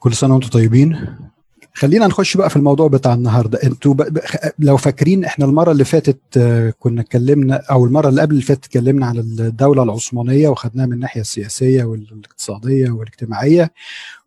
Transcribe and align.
كل 0.00 0.14
سنة 0.14 0.34
وأنتم 0.34 0.48
طيبين. 0.48 1.16
خلينا 1.74 2.06
نخش 2.06 2.36
بقى 2.36 2.50
في 2.50 2.56
الموضوع 2.56 2.88
بتاع 2.88 3.14
النهارده. 3.14 3.58
أنتوا 3.64 3.94
لو 4.58 4.76
فاكرين 4.76 5.24
إحنا 5.24 5.44
المرة 5.44 5.72
اللي 5.72 5.84
فاتت 5.84 6.20
آه، 6.36 6.74
كنا 6.78 7.00
اتكلمنا 7.00 7.54
أو 7.70 7.84
المرة 7.84 8.08
اللي 8.08 8.20
قبل 8.20 8.32
اللي 8.32 8.42
فاتت 8.42 8.64
اتكلمنا 8.64 9.06
عن 9.06 9.18
الدولة 9.18 9.82
العثمانية 9.82 10.48
وخدناها 10.48 10.86
من 10.86 10.92
الناحية 10.92 11.20
السياسية 11.20 11.84
والاقتصادية 11.84 12.90
والاجتماعية. 12.90 13.72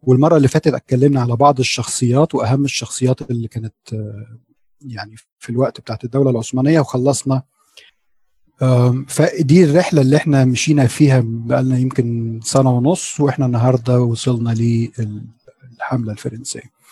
والمرة 0.04 0.38
اللي 0.38 0.48
فاتت 0.48 0.74
اتكلمنا 0.74 1.22
على 1.22 1.36
بعض 1.36 1.60
الشخصيات 1.60 2.36
وأهم 2.36 2.66
الشخصيات 2.66 3.32
اللي 3.32 3.48
كانت 3.48 3.74
آه، 3.94 4.38
يعني 4.88 5.16
في 5.40 5.50
الوقت 5.50 5.80
بتاعت 5.80 6.04
الدولة 6.04 6.30
العثمانية 6.30 6.80
وخلصنا. 6.80 7.44
فدي 9.08 9.64
الرحلة 9.64 10.02
اللي 10.02 10.18
إحنا 10.18 10.46
مشينا 10.46 10.88
فيها 10.88 11.24
بقالنا 11.26 11.78
يمكن 11.78 12.40
سنة 12.44 12.72
ونص 12.78 13.20
وإحنا 13.20 13.46
النهارده 13.46 14.02
وصلنا 14.02 14.54
للحمله 15.84 16.12
الفرنسية. 16.12 16.84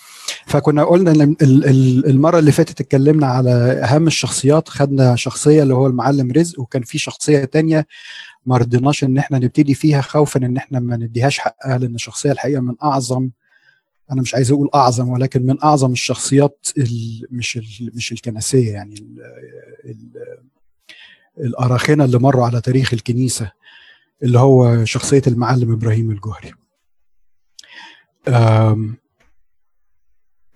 فكنا 0.46 0.84
قلنا 0.84 1.12
إن 1.12 1.36
المرة 2.06 2.40
اللي 2.40 2.52
فاتت 2.52 2.82
اتكلمنا 2.82 3.28
على 3.28 3.52
أهم 3.84 4.08
الشخصيات 4.08 4.70
خدنا 4.70 5.16
شخصية 5.16 5.64
اللي 5.64 5.74
هو 5.74 5.88
المعلم 5.88 6.32
رزق 6.32 6.60
وكان 6.60 6.82
في 6.82 6.98
شخصية 6.98 7.44
تانية 7.46 7.88
ما 8.46 8.58
رضيناش 8.58 9.04
إن 9.04 9.18
إحنا 9.18 9.38
نبتدي 9.40 9.74
فيها 9.74 10.02
خوفا 10.02 10.46
إن 10.46 10.58
إحنا 10.58 10.80
ما 10.80 10.98
نديهاش 10.98 11.40
حقها 11.40 11.78
لأن 11.78 11.96
الشخصية 11.96 12.32
الحقيقة 12.32 12.62
من 12.62 12.76
أعظم 12.84 13.30
أنا 14.12 14.22
مش 14.22 14.36
عايز 14.36 14.52
أقول 14.52 14.70
أعظم 14.76 15.10
ولكن 15.10 15.46
من 15.46 15.64
أعظم 15.64 15.92
الشخصيات 15.92 16.68
مش 17.32 17.60
مش 17.94 18.12
الكنسية 18.12 18.72
يعني 18.72 18.96
ال 18.96 19.22
ال 19.86 19.98
الاراخنه 21.38 22.06
اللي 22.06 22.20
مروا 22.20 22.46
على 22.46 22.62
تاريخ 22.62 22.94
الكنيسة 22.94 23.52
اللي 24.24 24.40
هو 24.40 24.86
شخصية 24.86 25.22
المعلم 25.28 25.72
إبراهيم 25.72 26.12
الجوهري. 26.12 26.52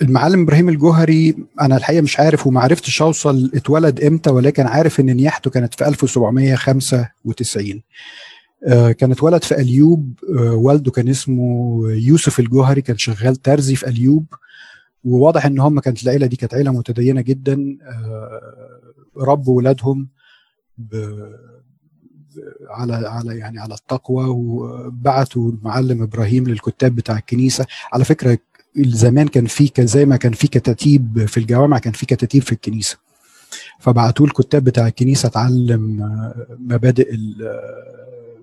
المعلم 0.02 0.42
إبراهيم 0.42 0.70
الجوهري 0.70 1.36
أنا 1.62 1.78
الحقيقة 1.78 2.02
مش 2.02 2.20
عارف 2.20 2.48
وما 2.48 2.62
عرفتش 2.62 3.02
أوصل 3.02 3.52
اتولد 3.56 4.03
إمتى 4.03 4.30
ولكن 4.30 4.67
عارف 4.67 5.00
إن 5.00 5.06
نياحته 5.06 5.50
كانت 5.50 5.73
في 5.73 5.88
1795 5.88 7.81
آه، 8.67 8.92
كان 8.92 9.12
اتولد 9.12 9.44
في 9.44 9.56
أليوب 9.56 10.20
آه، 10.39 10.54
والده 10.54 10.92
كان 10.92 11.09
اسمه 11.09 11.81
يوسف 11.92 12.39
الجوهري 12.39 12.81
كان 12.81 12.98
شغال 12.98 13.36
ترزي 13.36 13.76
في 13.76 13.88
أليوب. 13.88 14.26
وواضح 15.04 15.45
إن 15.45 15.59
هم 15.59 15.80
كانت 15.80 16.04
العيلة 16.04 16.28
دي 16.28 16.36
كانت 16.36 16.54
عيلة 16.54 16.72
متدينة 16.72 17.22
جدا 17.22 17.78
آه، 17.84 18.42
ربوا 19.17 19.58
ولادهم 19.58 20.09
على 22.69 22.95
على 22.95 23.38
يعني 23.38 23.59
على 23.59 23.73
التقوى 23.73 24.25
وبعتوا 24.28 25.52
المعلم 25.52 26.02
إبراهيم 26.02 26.47
للكتاب 26.47 26.95
بتاع 26.95 27.17
الكنيسة. 27.17 27.66
على 27.94 28.05
فكرة 28.05 28.38
زمان 28.77 29.27
كان 29.27 29.45
في 29.45 29.72
زي 29.80 30.05
ما 30.05 30.17
كان 30.17 30.31
في 30.31 30.47
كتاتيب 30.47 31.25
في 31.25 31.38
الجوامع 31.38 31.80
كان 31.80 31.94
في 31.94 32.05
كتاتيب 32.05 32.44
في 32.44 32.52
الكنيسة. 32.52 32.97
فبعتوه 33.80 34.27
الكتاب 34.27 34.64
بتاع 34.64 34.88
الكنيسة 34.88 35.27
اتعلم 35.27 36.02
آه، 36.02 36.47
مبادئ 36.59 37.16
آه، 37.16 38.38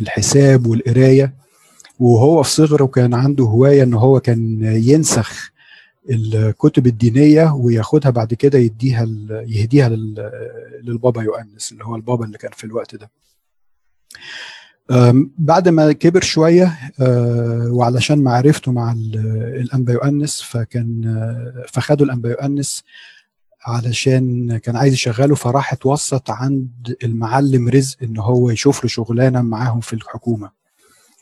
الحساب 0.00 0.66
والقراية. 0.66 1.34
وهو 2.00 2.42
في 2.42 2.50
صغره 2.50 2.86
كان 2.86 3.14
عنده 3.14 3.44
هواية 3.44 3.82
إن 3.82 3.94
هو 3.94 4.20
كان 4.20 4.60
ينسخ 4.62 5.52
الكتب 6.10 6.86
الدينية 6.86 7.54
وياخدها 7.54 8.10
بعد 8.10 8.34
كده 8.34 8.58
يديها 8.58 9.06
يهديها 9.30 9.88
للبابا 10.82 11.22
يؤنس 11.22 11.72
اللي 11.72 11.84
هو 11.84 11.96
البابا 11.96 12.24
اللي 12.24 12.38
كان 12.38 12.50
في 12.52 12.64
الوقت 12.64 12.94
ده. 12.94 13.10
بعد 15.38 15.68
ما 15.68 15.92
كبر 15.92 16.22
شوية 16.22 16.78
أه، 17.00 17.68
وعلشان 17.72 18.22
معرفته 18.22 18.72
مع 18.72 18.92
الأنبا 18.92 19.92
يؤنس 19.92 20.42
فكان 20.42 21.06
أه، 21.06 21.64
فخدوا 21.68 22.06
الأنبا 22.06 22.28
يؤنس 22.30 22.84
علشان 23.66 24.56
كان 24.58 24.76
عايز 24.76 24.92
يشغله 24.92 25.34
فراح 25.34 25.72
اتوسط 25.72 26.30
عند 26.30 26.96
المعلم 27.04 27.68
رزق 27.68 27.96
إن 28.02 28.18
هو 28.18 28.50
يشوف 28.50 28.84
له 28.84 28.88
شغلانة 28.88 29.42
معاهم 29.42 29.80
في 29.80 29.92
الحكومة. 29.92 30.50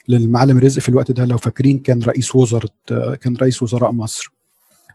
لأن 0.08 0.22
المعلم 0.22 0.58
رزق 0.58 0.82
في 0.82 0.88
الوقت 0.88 1.10
ده 1.10 1.24
لو 1.24 1.38
فاكرين 1.38 1.78
كان 1.78 2.02
رئيس 2.02 2.36
وزراء 2.36 2.70
كان 3.20 3.36
رئيس 3.36 3.62
وزراء 3.62 3.92
مصر. 3.92 4.37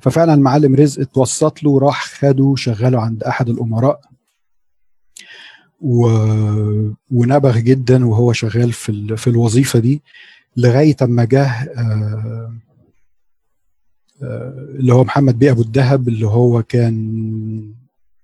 ففعلا 0.04 0.34
المعلم 0.34 0.76
رزق 0.76 1.02
اتوسط 1.02 1.64
له 1.64 1.70
وراح 1.70 2.06
خده 2.06 2.54
شغله 2.58 3.02
عند 3.02 3.24
أحد 3.24 3.50
الأمراء 3.50 4.02
و... 5.82 6.08
ونبغ 7.12 7.58
جدا 7.58 8.06
وهو 8.06 8.34
شغال 8.34 8.74
في 8.74 8.90
ال... 8.90 9.18
في 9.18 9.30
الوظيفة 9.30 9.80
دي 9.80 10.02
لغاية 10.58 10.96
أما 11.02 11.24
جه 11.24 11.46
آه... 11.48 12.54
آه... 14.24 14.68
اللي 14.80 14.94
هو 14.94 15.04
محمد 15.04 15.40
بيه 15.40 15.52
أبو 15.52 15.62
الدهب 15.62 16.08
اللي 16.08 16.28
هو 16.28 16.64
كان 16.64 17.74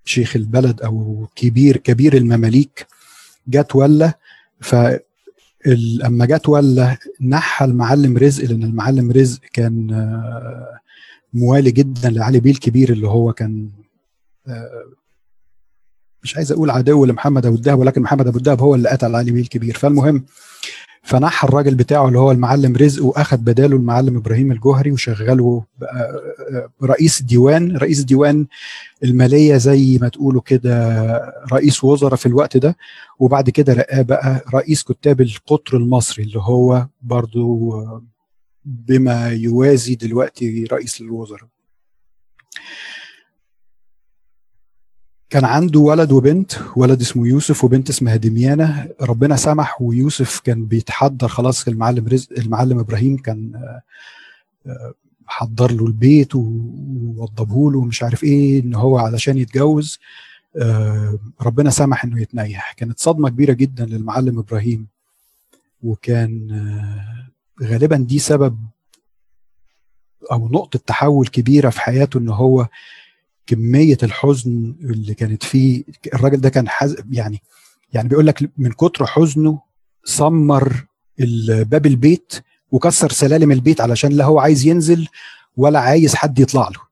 شيخ 0.04 0.36
البلد 0.36 0.82
أو 0.82 1.26
كبير 1.36 1.76
كبير 1.76 2.16
المماليك 2.16 2.86
جت 3.48 3.76
ولا 3.76 4.18
ف 4.60 4.74
أما 6.04 6.26
جت 6.26 6.48
ولا 6.48 6.96
نحى 7.20 7.64
المعلم 7.64 8.16
رزق 8.16 8.44
لأن 8.44 8.62
المعلم 8.62 9.10
رزق 9.10 9.40
كان 9.52 9.90
آه، 9.92 10.80
موالي 11.34 11.70
جدا 11.70 12.10
لعلي 12.10 12.40
بيه 12.40 12.50
الكبير 12.50 12.92
اللي 12.92 13.08
هو 13.08 13.32
كان 13.32 13.68
آه، 14.48 14.84
مش 16.22 16.36
عايز 16.36 16.52
أقول 16.52 16.70
عدو 16.70 17.04
لمحمد 17.04 17.46
أبو 17.46 17.56
الدهب 17.56 17.78
ولكن 17.78 18.02
محمد 18.02 18.26
أبو 18.26 18.38
الدهب 18.38 18.60
هو 18.60 18.74
اللي 18.74 18.88
قتل 18.88 19.14
علي 19.14 19.30
بيه 19.30 19.40
الكبير 19.40 19.76
فالمهم 19.78 20.24
فنحى 21.02 21.48
الراجل 21.48 21.74
بتاعه 21.74 22.08
اللي 22.08 22.18
هو 22.18 22.30
المعلم 22.30 22.76
رزق 22.76 23.04
واخد 23.04 23.44
بداله 23.44 23.76
المعلم 23.76 24.16
إبراهيم 24.16 24.52
الجوهري 24.52 24.92
وشغله 24.92 25.64
رئيس 26.82 27.22
ديوان 27.22 27.76
رئيس 27.76 28.00
ديوان 28.00 28.46
المالية 29.04 29.56
زي 29.56 29.98
ما 30.00 30.08
تقولوا 30.08 30.40
كده 30.42 31.34
رئيس 31.52 31.84
وزراء 31.84 32.16
في 32.16 32.26
الوقت 32.26 32.56
ده. 32.56 32.76
وبعد 33.18 33.50
كده 33.50 33.72
رقاه 33.72 34.02
بقى 34.02 34.44
رئيس 34.54 34.82
كتاب 34.82 35.20
القطر 35.20 35.76
المصري 35.76 36.24
اللي 36.24 36.38
هو 36.40 36.86
برضو 37.02 37.72
بما 38.64 39.28
يوازي 39.28 39.94
دلوقتي 39.94 40.64
رئيس 40.64 41.00
للوزراء 41.00 41.48
كان 45.30 45.44
عنده 45.44 45.80
ولد 45.80 46.12
وبنت 46.12 46.52
ولد 46.76 47.00
اسمه 47.00 47.26
يوسف 47.26 47.64
وبنت 47.64 47.88
اسمها 47.88 48.16
دميانة. 48.16 48.88
ربنا 49.00 49.36
سمح 49.36 49.82
ويوسف 49.82 50.40
كان 50.40 50.66
بيتحضر 50.66 51.28
خلاص. 51.28 51.68
المعلم 51.68 52.08
رزق 52.08 52.38
المعلم 52.38 52.78
إبراهيم 52.78 53.16
كان 53.16 53.52
آه، 54.66 54.94
حضر 55.26 55.72
له 55.72 55.86
البيت 55.86 56.34
ووضبه 56.34 57.72
له 57.72 57.78
ومش 57.78 58.02
عارف 58.02 58.24
إيه 58.24 58.62
إن 58.62 58.74
هو 58.74 58.98
علشان 58.98 59.38
يتجوز. 59.38 59.98
آه، 60.56 61.18
ربنا 61.42 61.70
سمح 61.70 62.04
إنه 62.04 62.20
يتنيح. 62.22 62.72
كانت 62.72 62.98
صدمة 63.00 63.28
كبيرة 63.28 63.52
جدا 63.52 63.86
للمعلم 63.86 64.38
إبراهيم. 64.38 64.86
وكان 65.82 66.50
آه، 66.50 67.19
غالبا 67.62 67.96
دي 67.96 68.18
سبب 68.18 68.58
أو 70.32 70.48
نقطة 70.48 70.78
تحول 70.86 71.26
كبيرة 71.26 71.70
في 71.70 71.80
حياته 71.80 72.18
إن 72.18 72.28
هو 72.28 72.68
كمية 73.46 73.98
الحزن 74.02 74.74
اللي 74.80 75.14
كانت 75.14 75.42
فيه. 75.42 75.84
الراجل 76.14 76.40
ده 76.40 76.48
كان 76.48 76.68
حز... 76.68 76.96
يعني 77.10 77.42
يعني 77.92 78.08
بيقول 78.08 78.26
لك 78.26 78.50
من 78.58 78.72
كتر 78.72 79.06
حزنه 79.06 79.60
سمر 80.04 80.86
باب 81.48 81.86
البيت 81.86 82.32
وكسر 82.72 83.10
سلالم 83.10 83.52
البيت 83.52 83.80
علشان 83.80 84.12
لا 84.12 84.24
هو 84.24 84.38
عايز 84.38 84.66
ينزل 84.66 85.08
ولا 85.56 85.80
عايز 85.80 86.14
حد 86.14 86.38
يطلع 86.38 86.68
له. 86.68 86.89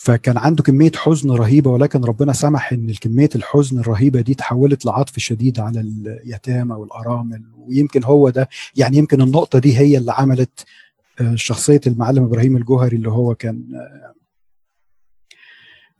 فكان 0.00 0.38
عنده 0.38 0.62
كمية 0.62 0.92
حزن 0.96 1.30
رهيبة 1.30 1.70
ولكن 1.70 2.04
ربنا 2.04 2.32
سمح 2.32 2.72
إن 2.72 2.94
كميه 2.94 3.28
الحزن 3.34 3.78
الرهيبة 3.78 4.20
دي 4.20 4.34
تحولت 4.34 4.84
لعطف 4.84 5.18
شديد 5.18 5.60
على 5.60 5.80
اليتامى 5.80 6.74
والأرامل 6.74 7.42
ويمكن 7.56 8.04
هو 8.04 8.30
ده 8.30 8.48
يعني 8.76 8.96
يمكن 8.96 9.22
النقطة 9.22 9.58
دي 9.58 9.78
هي 9.78 9.98
اللي 9.98 10.12
عملت 10.12 10.64
آه، 11.20 11.34
شخصية 11.34 11.80
المعلم 11.86 12.24
إبراهيم 12.24 12.56
الجوهري 12.56 12.96
اللي 12.96 13.10
هو 13.10 13.34
كان 13.34 13.74
آه، 13.74 14.14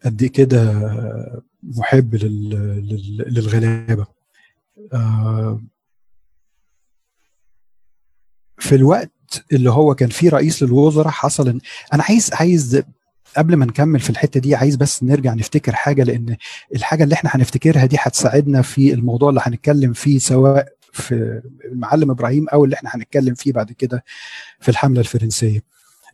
قد 0.04 0.22
إيه 0.22 0.32
كده 0.32 0.72
محب 1.62 2.14
للغلابة. 2.14 4.06
آه، 4.92 5.60
في 8.58 8.74
الوقت 8.74 9.10
اللي 9.52 9.70
هو 9.70 9.94
كان 9.94 10.08
فيه 10.08 10.30
رئيس 10.30 10.62
للوزراء 10.62 11.08
حصل 11.08 11.48
ان 11.48 11.60
أنا 11.92 12.02
عايز 12.02 12.30
عايز 12.32 12.82
قبل 13.36 13.56
ما 13.56 13.66
نكمل 13.66 14.00
في 14.00 14.10
الحتة 14.10 14.40
دي 14.40 14.54
عايز 14.54 14.76
بس 14.76 15.02
نرجع 15.02 15.34
نفتكر 15.34 15.72
حاجة 15.74 16.02
لأن 16.02 16.36
الحاجة 16.74 17.04
اللي 17.04 17.14
إحنا 17.14 17.30
هنفتكرها 17.34 17.86
دي 17.86 17.96
هتساعدنا 18.00 18.62
في 18.62 18.94
الموضوع 18.94 19.28
اللي 19.28 19.40
هنتكلم 19.44 19.92
فيه 19.92 20.18
سواء 20.18 20.68
في 20.92 21.42
المعلم 21.64 22.10
إبراهيم 22.10 22.48
أو 22.48 22.64
اللي 22.64 22.76
إحنا 22.76 22.90
هنتكلم 22.94 23.34
فيه 23.34 23.52
بعد 23.52 23.72
كده 23.72 24.04
في 24.60 24.68
الحملة 24.68 25.00
الفرنسية. 25.00 25.60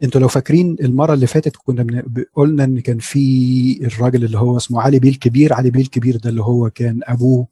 أنتوا 0.02 0.20
لو 0.20 0.28
فاكرين 0.28 0.76
المرة 0.80 1.14
اللي 1.14 1.26
فاتت 1.26 1.56
كنا 1.56 2.04
قلنا 2.34 2.64
إن 2.64 2.80
كان 2.80 2.98
في 2.98 3.78
الراجل 3.86 4.24
اللي 4.24 4.38
هو 4.38 4.56
اسمه 4.56 4.82
علي 4.82 4.98
بيه 4.98 5.08
الكبير 5.10 5.54
علي 5.54 5.70
بيه 5.70 5.80
الكبير 5.80 6.16
ده 6.16 6.30
اللي 6.30 6.42
هو 6.42 6.70
كان 6.70 7.00
أبوه 7.04 7.46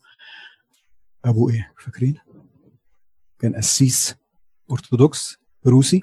أبوه 1.25 1.53
إيه؟ 1.53 1.73
فاكرين؟ 1.79 2.15
كان 3.39 3.55
قسيس 3.55 4.15
أرثوذكس 4.73 5.39
روسي. 5.67 6.01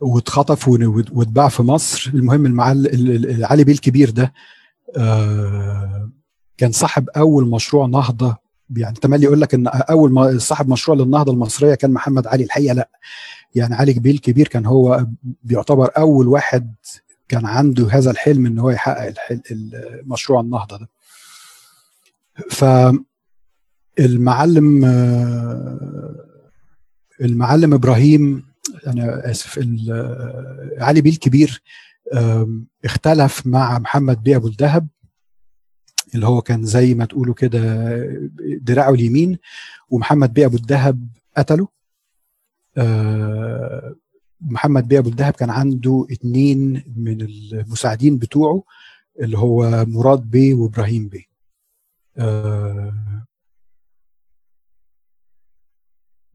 واتخطف 0.00 0.68
واتباع 0.68 1.48
في 1.48 1.62
مصر. 1.62 2.10
المهم 2.14 2.46
المعل 2.46 2.86
علي 3.44 3.64
بيه 3.64 3.72
الكبير 3.72 4.10
ده 4.10 4.32
آه، 4.96 6.10
كان 6.56 6.72
صاحب 6.72 7.08
أول 7.08 7.50
مشروع 7.50 7.86
نهضة. 7.86 8.36
يعني 8.76 8.94
تملي 8.94 9.24
يقول 9.24 9.40
لك 9.40 9.54
إن 9.54 9.66
أول 9.66 10.12
ما 10.12 10.38
صاحب 10.38 10.68
مشروع 10.68 10.96
للنهضة 10.96 11.32
المصرية 11.32 11.74
كان 11.74 11.90
محمد 11.90 12.26
علي 12.26 12.44
الحقيقة 12.44 12.74
لأ. 12.74 12.90
يعني 13.54 13.74
علي 13.74 13.92
بيه 13.92 14.10
الكبير 14.10 14.48
كان 14.48 14.66
هو 14.66 15.06
بيعتبر 15.42 15.90
أول 15.96 16.28
واحد 16.28 16.74
كان 17.28 17.46
عنده 17.46 17.88
هذا 17.90 18.10
الحلم 18.10 18.46
إن 18.46 18.58
هو 18.58 18.70
يحقق 18.70 19.14
المشروع 19.50 20.40
النهضة 20.40 20.78
ده. 20.78 20.88
ف 22.50 22.64
المعلم 23.98 24.84
المعلم 27.20 27.74
إبراهيم 27.74 28.45
أنا 28.86 29.30
آسف 29.30 29.58
علي 30.78 31.00
بيه 31.00 31.10
الكبير 31.10 31.62
اختلف 32.84 33.46
مع 33.46 33.78
محمد 33.78 34.22
بيه 34.22 34.36
أبو 34.36 34.48
الدهب 34.48 34.88
اللي 36.14 36.26
هو 36.26 36.42
كان 36.42 36.64
زي 36.64 36.94
ما 36.94 37.04
تقولوا 37.04 37.34
كده 37.34 37.96
دراعه 38.60 38.90
اليمين 38.90 39.38
ومحمد 39.90 40.34
بيه 40.34 40.46
أبو 40.46 40.56
الدهب 40.56 41.08
قتله. 41.36 41.68
آه، 42.76 43.96
محمد 44.40 44.88
بيه 44.88 44.98
أبو 44.98 45.08
الدهب 45.08 45.32
كان 45.32 45.50
عنده 45.50 46.06
اتنين 46.10 46.84
من 46.96 47.20
المساعدين 47.20 48.18
بتوعه 48.18 48.62
اللي 49.20 49.38
هو 49.38 49.84
مراد 49.88 50.30
بيه 50.30 50.54
وإبراهيم 50.54 51.08
بيه. 51.08 51.24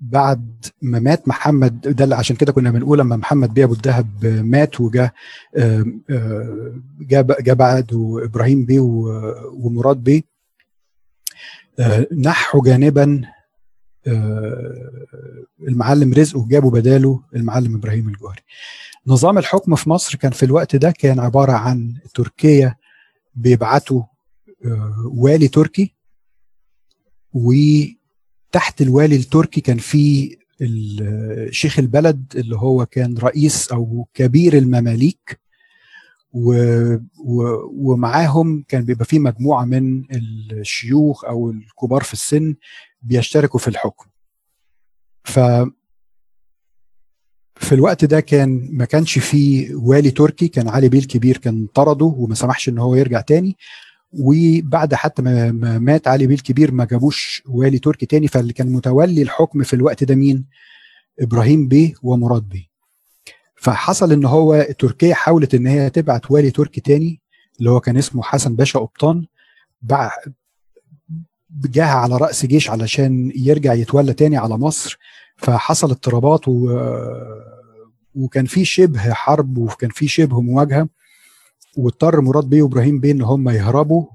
بعد 0.01 0.65
ما 0.81 0.99
مات 0.99 1.27
محمد 1.27 1.81
ده 1.81 2.15
عشان 2.15 2.35
كده 2.35 2.51
كنا 2.51 2.71
بنقول 2.71 2.99
لما 2.99 3.15
محمد 3.15 3.53
بيه 3.53 3.63
أبو 3.63 3.73
الدهب 3.73 4.25
مات 4.25 4.81
وجا 4.81 5.11
جاء 7.01 7.41
جاء 7.41 7.55
بعده 7.55 8.21
إبراهيم 8.23 8.65
بيه 8.65 8.79
ومراد 9.53 9.97
بيه 9.97 10.21
آه، 11.79 12.07
نحوا 12.17 12.61
جانبا 12.65 13.21
آه، 14.07 15.05
المعلم 15.67 16.13
رزق 16.13 16.37
وجابوا 16.37 16.71
بداله 16.71 17.23
المعلم 17.35 17.75
إبراهيم 17.75 18.09
الجوهري. 18.09 18.41
نظام 19.07 19.37
الحكم 19.37 19.75
في 19.75 19.89
مصر 19.89 20.17
كان 20.17 20.31
في 20.31 20.43
الوقت 20.43 20.75
ده 20.75 20.91
كان 20.91 21.19
عبارة 21.19 21.51
عن 21.51 21.93
تركيا 22.13 22.75
بيبعتوا 23.35 24.03
آه، 24.65 25.11
والي 25.13 25.47
تركي 25.47 25.95
وتحت 28.51 28.81
الوالي 28.81 29.15
التركي 29.15 29.61
كان 29.61 29.77
في 29.77 30.37
شيخ 31.51 31.79
البلد 31.79 32.33
اللي 32.35 32.55
هو 32.55 32.85
كان 32.85 33.17
رئيس 33.17 33.71
أو 33.71 34.07
كبير 34.13 34.57
المماليك. 34.57 35.39
و... 36.33 36.53
ومعاهم 37.73 38.63
كان 38.67 38.83
بيبقى 38.85 39.05
في 39.05 39.19
مجموعة 39.19 39.65
من 39.65 40.03
الشيوخ 40.51 41.25
أو 41.25 41.49
الكبار 41.51 42.03
في 42.03 42.13
السن 42.13 42.55
بيشتركوا 43.01 43.59
في 43.59 43.67
الحكم 43.67 44.09
ف 45.23 45.39
في 47.55 47.71
الوقت 47.75 48.05
ده 48.05 48.19
كان 48.19 48.69
ما 48.71 48.85
كانش 48.85 49.19
فيه 49.19 49.75
والي 49.75 50.11
تركي 50.11 50.47
كان 50.47 50.67
علي 50.69 50.89
بيه 50.89 50.99
الكبير 50.99 51.37
كان 51.37 51.67
طرده 51.73 52.05
وما 52.05 52.35
سمحش 52.35 52.69
إن 52.69 52.77
هو 52.79 52.95
يرجع 52.95 53.21
تاني 53.21 53.57
وبعد 54.13 54.93
حتى 54.93 55.21
ما 55.21 55.51
مات 55.79 56.07
علي 56.07 56.27
بيه 56.27 56.35
الكبير 56.35 56.71
ما 56.71 56.85
جابوش 56.85 57.43
والي 57.47 57.79
تركي 57.79 58.05
تاني 58.05 58.27
فاللي 58.27 58.53
كان 58.53 58.71
متولي 58.71 59.21
الحكم 59.21 59.63
في 59.63 59.73
الوقت 59.73 60.03
ده 60.03 60.15
مين؟ 60.15 60.45
إبراهيم 61.19 61.67
بيه 61.67 61.93
ومراد 62.03 62.49
بيه. 62.49 62.71
فحصل 63.55 64.11
إن 64.11 64.25
هو 64.25 64.67
تركيا 64.79 65.13
حاولت 65.13 65.55
إن 65.55 65.67
هي 65.67 65.89
تبعت 65.89 66.31
والي 66.31 66.51
تركي 66.51 66.81
تاني 66.81 67.21
اللي 67.59 67.69
هو 67.69 67.79
كان 67.79 67.97
اسمه 67.97 68.23
حسن 68.23 68.55
باشا 68.55 68.79
قبطان 68.79 69.25
جه 71.65 71.85
على 71.85 72.17
رأس 72.17 72.45
جيش 72.45 72.69
علشان 72.69 73.31
يرجع 73.35 73.73
يتولى 73.73 74.13
تاني 74.13 74.37
على 74.37 74.57
مصر 74.57 74.99
فحصل 75.37 75.89
اضطرابات 75.89 76.47
و... 76.47 76.79
وكان 78.15 78.45
في 78.45 78.65
شبه 78.65 79.13
حرب 79.13 79.57
وكان 79.57 79.89
في 79.89 80.07
شبه 80.07 80.41
مواجهة 80.41 80.89
واضطر 81.77 82.21
مراد 82.21 82.45
بيه 82.45 82.61
وابراهيم 82.61 82.99
بيه 82.99 83.11
إن 83.11 83.21
هم 83.21 83.49
يهربوا 83.49 84.05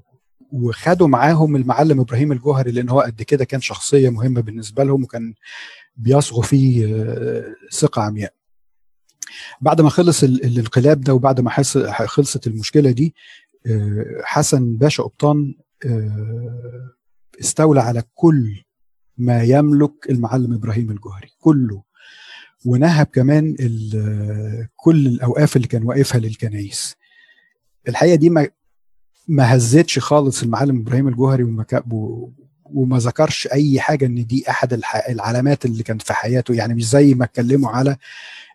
وخدوا 0.51 1.07
معاهم 1.07 1.55
المعلم 1.55 1.99
إبراهيم 1.99 2.31
الجوهري 2.31 2.71
لأن 2.71 2.89
هو 2.89 3.01
قد 3.01 3.21
كده 3.21 3.45
كان 3.45 3.61
شخصية 3.61 4.09
مهمة 4.09 4.41
بالنسبة 4.41 4.83
لهم 4.83 5.03
وكان 5.03 5.33
بيصغوا 5.97 6.43
فيه 6.43 6.95
آه، 6.95 7.55
ثقة 7.71 8.01
عمياء. 8.01 8.33
بعد 9.61 9.81
ما 9.81 9.89
خلص 9.89 10.23
الانقلاب 10.23 11.01
ده 11.01 11.13
وبعد 11.13 11.41
ما 11.41 11.49
خلصت 12.05 12.47
المشكلة 12.47 12.91
دي 12.91 13.15
آه، 13.67 14.21
حسن 14.23 14.77
باشا 14.77 15.03
قبطان 15.03 15.55
آه، 15.85 16.91
استولى 17.39 17.81
على 17.81 18.03
كل 18.13 18.63
ما 19.17 19.43
يملك 19.43 20.09
المعلم 20.09 20.53
إبراهيم 20.53 20.91
الجوهري 20.91 21.29
كله 21.39 21.83
ونهب 22.65 23.05
كمان 23.05 23.55
كل 24.75 25.07
الأوقاف 25.07 25.55
اللي 25.55 25.67
كان 25.67 25.83
واقفها 25.83 26.19
للكنايس 26.19 26.95
الحقيقة 27.87 28.15
دي 28.15 28.29
ما 28.29 28.47
ما 29.27 29.55
هزتش 29.55 29.99
خالص 29.99 30.43
المعلم 30.43 30.79
إبراهيم 30.79 31.07
الجوهري 31.07 31.43
وما 31.43 31.65
وما 32.65 32.97
ذكرش 32.97 33.47
أي 33.47 33.79
حاجة 33.79 34.05
إن 34.05 34.25
دي 34.25 34.49
أحد 34.49 34.81
العلامات 35.09 35.65
اللي 35.65 35.83
كانت 35.83 36.01
في 36.01 36.13
حياته. 36.13 36.53
يعني 36.53 36.73
مش 36.73 36.89
زي 36.89 37.13
ما 37.13 37.25
اتكلموا 37.25 37.69
على 37.69 37.97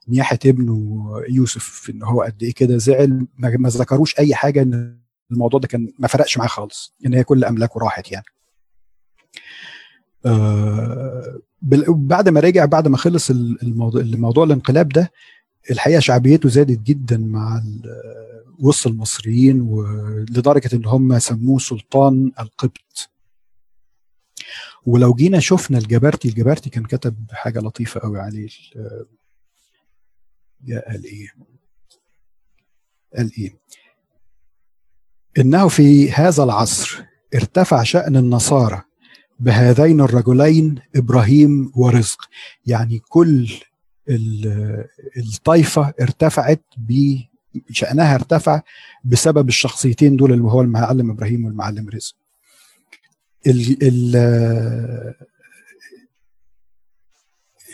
نياحة 0.09 0.39
ابنه 0.47 1.11
يوسف 1.29 1.91
إن 1.91 2.03
هو 2.03 2.23
قد 2.23 2.43
إيه 2.43 2.55
كده 2.55 2.77
زعل. 2.77 3.27
ما 3.39 3.69
ذكروش 3.69 4.19
أي 4.19 4.35
حاجة 4.35 4.63
إن 4.63 4.99
الموضوع 5.31 5.61
ده 5.61 5.69
كان 5.69 5.93
ما 5.99 6.09
فرقش 6.09 6.39
معاه 6.39 6.49
خالص. 6.49 6.95
إن 7.07 7.15
هي 7.15 7.25
كل 7.25 7.45
أملاكه 7.45 7.81
راحت 7.81 8.13
يعني. 8.13 8.27
آه 10.27 11.41
بعد 11.89 12.29
ما 12.29 12.41
رجع 12.41 12.65
بعد 12.65 12.89
ما 12.89 12.97
خلص 12.97 13.31
الموضوع, 13.31 14.01
الموضوع 14.01 14.45
الانقلاب 14.45 14.89
ده 14.89 15.13
الحقيقة 15.71 16.01
شعبيته 16.01 16.49
زادت 16.49 16.79
جدا 16.79 17.17
مع 17.17 17.63
وسط 18.63 18.87
المصريين 18.87 19.61
ولدرجه 19.61 20.77
إن 20.77 20.87
هم 20.87 21.19
سموه 21.19 21.59
سلطان 21.59 22.33
القبط. 22.41 23.11
ولو 24.87 25.15
جينا 25.15 25.41
شفنا 25.41 25.79
الجبرتي 25.79 26.29
الجبرتي 26.29 26.71
كان 26.71 26.85
كتب 26.85 27.17
حاجة 27.31 27.59
لطيفة 27.59 28.01
قوي 28.01 28.21
عليه 28.21 28.49
قال 30.89 31.05
إيه؟ 31.05 31.29
قال 33.17 33.33
إيه؟ 33.39 33.59
إنه 35.39 35.69
في 35.69 36.13
هذا 36.13 36.43
العصر 36.45 37.03
ارتفع 37.35 37.83
شأن 37.83 38.17
النصارى 38.17 38.83
بهذين 39.41 40.01
الرجلين 40.01 40.83
إبراهيم 40.97 41.73
ورزق. 41.75 42.29
يعني 42.67 42.99
كل 42.99 43.53
الطائفة 45.17 45.95
ارتفعت 46.01 46.65
بشانها 47.55 48.15
ارتفع 48.15 48.61
بسبب 49.05 49.49
الشخصيتين 49.49 50.17
دول 50.17 50.33
اللي 50.33 50.45
هو 50.45 50.61
المعلم 50.61 51.11
إبراهيم 51.11 51.45
والمعلم 51.45 51.89
رزق. 51.89 52.15
ال 53.47 53.77
ال 53.83 55.15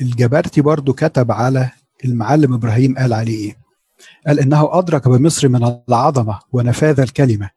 الجبرتي 0.01 0.61
برضو 0.61 0.93
كتب 0.93 1.33
على 1.33 1.71
المعلم 2.05 2.55
إبراهيم 2.55 2.99
قال 2.99 3.13
عليه 3.13 3.39
إيه؟ 3.39 3.57
قال 4.27 4.41
إنه 4.41 4.79
أدرك 4.79 5.09
بمصر 5.09 5.49
من 5.49 5.81
العظمة 5.89 6.39
ونفاذ 6.53 7.01
الكلمة 7.01 7.51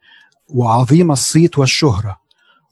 وعظيم 0.50 1.12
الصيت 1.12 1.60
والشهرة 1.60 2.22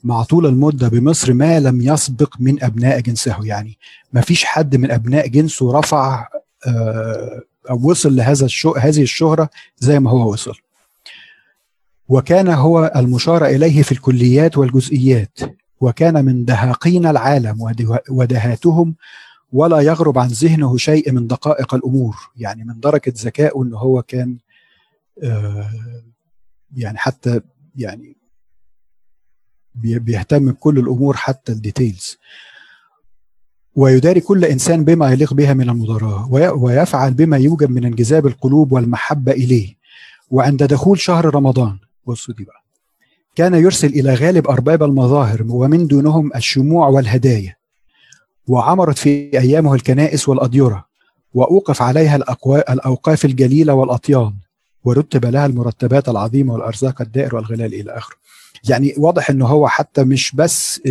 مع 0.04 0.24
طول 0.24 0.46
المدة 0.46 0.88
بمصر 0.88 1.34
ما 1.34 1.60
لم 1.60 1.82
يسبق 1.82 2.36
من 2.40 2.64
أبناء 2.64 3.00
جنسه. 3.00 3.46
يعني 3.46 3.78
ما 4.14 4.22
فيش 4.22 4.46
حد 4.46 4.76
من 4.76 4.92
أبناء 4.92 5.28
جنسه 5.28 5.80
رفع 5.80 6.28
آه، 6.68 7.42
وصل 7.70 8.16
لهذا 8.16 8.46
الشو 8.46 8.76
هذه 8.76 9.02
الشهرة 9.02 9.50
زي 9.78 10.00
ما 10.00 10.12
هو 10.12 10.32
وصل. 10.32 10.56
وكان 12.08 12.48
هو 12.48 12.92
المشار 12.96 13.46
إليه 13.46 13.82
في 13.82 13.92
الكليات 13.92 14.58
والجزئيات 14.58 15.40
وكان 15.82 16.26
من 16.26 16.46
دهاقين 16.46 17.06
العالم 17.06 17.74
ودهاتهم 18.10 18.96
ولا 19.52 19.80
يغرب 19.80 20.18
عن 20.18 20.28
ذهنه 20.28 20.78
شيء 20.78 21.12
من 21.12 21.28
دقائق 21.28 21.74
الأمور. 21.76 22.16
يعني 22.38 22.64
من 22.64 22.80
درجه 22.80 23.14
ذكائه 23.18 23.64
ان 23.64 23.74
هو 23.74 24.02
كان 24.02 24.38
آه، 25.24 25.70
يعني 26.76 26.98
حتى 26.98 27.42
يعني 27.76 28.16
بيهتم 29.76 30.52
بكل 30.52 30.80
الأمور 30.80 31.18
حتى 31.18 31.52
الديتيلز 31.52 32.18
ويداري 33.80 34.20
كل 34.20 34.46
إنسان 34.46 34.84
بما 34.84 35.12
يليق 35.12 35.34
بها 35.34 35.54
من 35.54 35.70
المضاراه 35.70 36.34
ويفعل 36.64 37.14
بما 37.14 37.38
يوجب 37.38 37.70
من 37.72 37.86
انجذاب 37.86 38.28
القلوب 38.28 38.72
والمحبة 38.72 39.32
إليه. 39.32 39.76
وعند 40.32 40.64
دخول 40.64 41.00
شهر 41.00 41.36
رمضان 41.36 41.78
بصوا 42.08 42.34
دي 42.34 42.44
بقى 42.44 42.64
كان 43.36 43.54
يرسل 43.54 43.88
إلى 43.88 44.14
غالب 44.14 44.48
أرباب 44.48 44.84
المظاهر 44.84 45.46
ومن 45.50 45.88
دونهم 45.88 46.32
الشموع 46.36 46.88
والهدايا. 46.88 47.56
وعمرت 48.48 48.98
في 48.98 49.40
أيامه 49.40 49.74
الكنائس 49.74 50.30
والأديرة 50.30 50.86
وأوقف 51.34 51.82
عليها 51.82 52.16
الأوقاف 52.70 53.26
الجليلة 53.26 53.74
والأطيان. 53.74 54.34
ورتب 54.90 55.26
لها 55.26 55.46
المرتبات 55.46 56.10
العظيمة 56.10 56.54
والأرزاق 56.54 57.02
الدائر 57.02 57.36
والغلال 57.36 57.74
إلى 57.74 57.92
آخره. 57.92 58.16
يعني 58.70 58.94
واضح 58.98 59.30
إنه 59.30 59.48
هو 59.48 59.68
حتى 59.68 60.04
مش 60.04 60.36
بس 60.36 60.82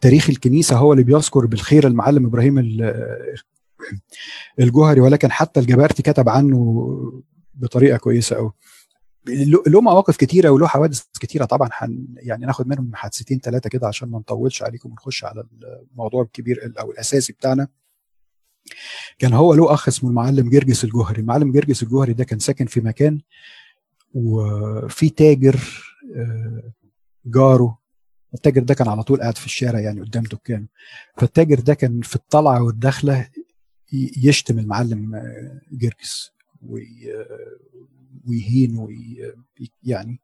تاريخ 0.00 0.30
الكنيسة 0.30 0.76
هو 0.76 0.92
اللي 0.92 1.04
بيذكر 1.04 1.46
بالخير 1.46 1.86
المعلم 1.86 2.26
إبراهيم 2.26 2.58
الجوهري 4.60 5.00
ولكن 5.00 5.30
حتى 5.32 5.60
الجبارتي 5.60 6.02
كتب 6.02 6.28
عنه 6.28 6.86
بطريقة 7.54 7.96
كويسة 7.96 8.36
قوي. 8.36 8.52
له 9.66 9.80
مواقف 9.80 10.16
كتيرة 10.16 10.50
وله 10.50 10.66
حوادث 10.66 11.02
كتيرة 11.20 11.44
طبعا 11.44 11.68
حن 11.72 12.06
يعني 12.16 12.46
ناخد 12.46 12.68
منهم 12.68 12.90
حادثتين 12.94 13.38
ثلاثة 13.38 13.70
كده 13.70 13.86
عشان 13.86 14.10
ما 14.10 14.18
نطولش 14.18 14.62
عليكم 14.62 14.90
ونخش 14.90 15.24
على 15.24 15.44
الموضوع 15.92 16.22
الكبير 16.22 16.72
أو 16.80 16.90
الأساسي 16.90 17.32
بتاعنا 17.32 17.68
كان 19.18 19.32
هو 19.32 19.54
له 19.54 19.74
أخ 19.74 19.88
اسمه 19.88 20.10
المعلم 20.10 20.50
جرجس 20.50 20.84
الجوهري. 20.84 21.20
المعلم 21.20 21.52
جرجس 21.52 21.82
الجوهري 21.82 22.12
ده 22.12 22.24
كان 22.24 22.38
ساكن 22.38 22.66
في 22.66 22.80
مكان 22.80 23.20
وفي 24.14 25.10
تاجر 25.10 25.60
آه، 26.16 26.72
جاره. 27.26 27.78
التاجر 28.34 28.62
ده 28.62 28.74
كان 28.74 28.88
على 28.88 29.02
طول 29.02 29.20
قاعد 29.20 29.38
في 29.38 29.46
الشارع 29.46 29.80
يعني 29.80 30.00
قدام 30.00 30.22
دكانه. 30.22 30.66
فالتاجر 31.18 31.60
ده 31.60 31.74
كان 31.74 32.00
في 32.00 32.16
الطلعة 32.16 32.62
والدخلة 32.62 33.28
يشتم 33.92 34.58
المعلم 34.58 35.14
آه، 35.14 35.60
جرجس 35.72 36.32
ويهين 38.26 38.78
وي 38.78 39.34
يعني 39.82 40.20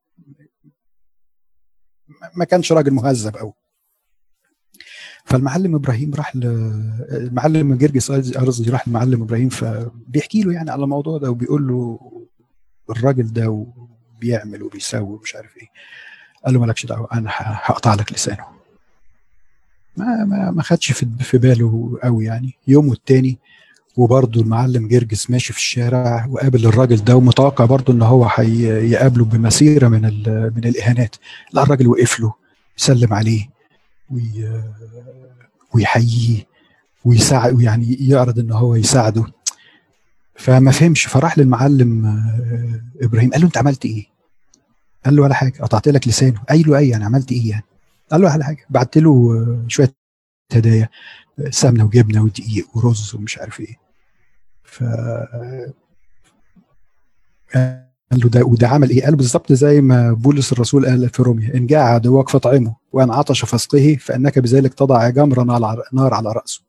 ما 2.37 2.45
كانش 2.45 2.73
راجل 2.73 2.91
مهذب 2.91 3.37
قوي 3.37 3.53
فالمعلم 5.25 5.75
إبراهيم 5.75 6.15
راح 6.15 6.37
ل... 6.37 6.41
المعلم 7.11 7.75
جرجس 7.75 8.11
ارزي 8.11 8.71
راح 8.71 8.87
المعلم 8.87 9.23
إبراهيم 9.23 9.49
فبيحكي 9.49 10.43
له 10.43 10.53
يعني 10.53 10.71
على 10.71 10.85
الموضوع 10.85 11.19
ده 11.19 11.31
وبيقول 11.31 11.69
له 11.69 11.99
الراجل 12.91 13.33
ده 13.33 13.67
وبيعمل 14.17 14.63
وبيسوي 14.63 15.01
ومش 15.15 15.37
عارف 15.37 15.57
إيه. 15.57 15.69
قال 16.45 16.55
له 16.55 16.61
مالكش 16.61 16.87
دعوة 16.87 17.09
أنا 17.13 17.31
هقطع 17.35 17.95
لك 17.95 18.13
لسانه. 18.13 18.45
ما 19.97 20.25
ما 20.25 20.51
ما 20.51 20.63
خدش 20.63 20.93
في, 20.93 21.07
في 21.21 21.39
باله 21.39 21.99
قوي 22.03 22.25
يعني. 22.25 22.55
يوم 22.69 22.89
والتاني 22.89 23.39
وبرضه 23.97 24.41
المعلم 24.41 24.89
جرجس 24.89 25.31
ماشي 25.31 25.53
في 25.53 25.59
الشارع 25.59 26.27
وقابل 26.31 26.67
الراجل 26.67 26.97
ده 27.05 27.17
ومتوقع 27.17 27.65
برضه 27.65 27.93
إن 27.93 28.03
هو 28.03 28.25
هيقابله 28.25 29.25
بمسيرة 29.25 29.89
من 29.89 30.03
من 30.57 30.65
الإهانات. 30.65 31.17
لا 31.53 31.63
الراجل 31.63 31.89
وقف 31.89 32.21
له 32.21 32.35
سلم 32.77 33.15
عليه. 33.15 33.49
ويحييه 35.75 36.47
ويساعد 37.05 37.61
يعني 37.61 37.95
يعرض 38.09 38.39
ان 38.39 38.53
هو 38.53 38.75
يساعده. 38.75 39.25
فما 40.37 40.71
فهمش 40.71 41.05
فراح 41.05 41.39
للمعلم 41.39 42.07
آه، 42.07 43.05
إبراهيم. 43.05 43.31
قال 43.31 43.41
له 43.41 43.47
أنت 43.47 43.59
عملت 43.59 43.85
إيه؟ 43.85 44.07
قال 45.05 45.17
له 45.17 45.23
ولا 45.23 45.35
حاجة. 45.35 45.63
قطعت 45.63 45.89
لك 45.89 46.09
لسانه. 46.09 46.41
قال 46.49 46.63
له 46.67 46.79
أي 46.79 46.89
يعني 46.89 47.05
عملت 47.05 47.33
إيه 47.33 47.51
يعني؟ 47.51 47.65
قال 48.11 48.21
له 48.21 48.35
ولا 48.35 48.45
حاجة. 48.45 48.67
بعت 48.71 48.99
له 48.99 49.11
آه، 49.11 49.65
شوية 49.69 49.95
هدايا 50.53 50.89
آه، 51.39 51.51
سمنة 51.51 51.85
وجبنة 51.85 52.23
ودقيق 52.23 52.77
ورز 52.77 53.15
ومش 53.15 53.39
عارف 53.39 53.61
إيه. 53.61 53.77
ف 54.65 54.85
قال 57.55 58.21
له 58.21 58.29
ده 58.29 58.45
وده 58.45 58.69
عمل 58.69 58.91
إيه؟ 58.91 59.05
قال 59.05 59.17
بالظبط 59.17 59.53
زي 59.53 59.81
ما 59.81 60.13
بولس 60.13 60.53
الرسول 60.53 60.87
قال 60.87 61.09
في 61.09 61.23
روميا. 61.23 61.55
إن 61.55 61.67
جاع 61.67 61.95
عدوك 61.95 62.29
فاطعمه 62.29 62.82
وان 62.93 63.11
عطش 63.11 63.45
فاسقه 63.45 63.97
فإنك 64.01 64.39
بذلك 64.39 64.75
تضع 64.75 65.09
جمر 65.09 65.45
نار 65.93 66.15
على 66.15 66.33
رأسه. 66.33 66.63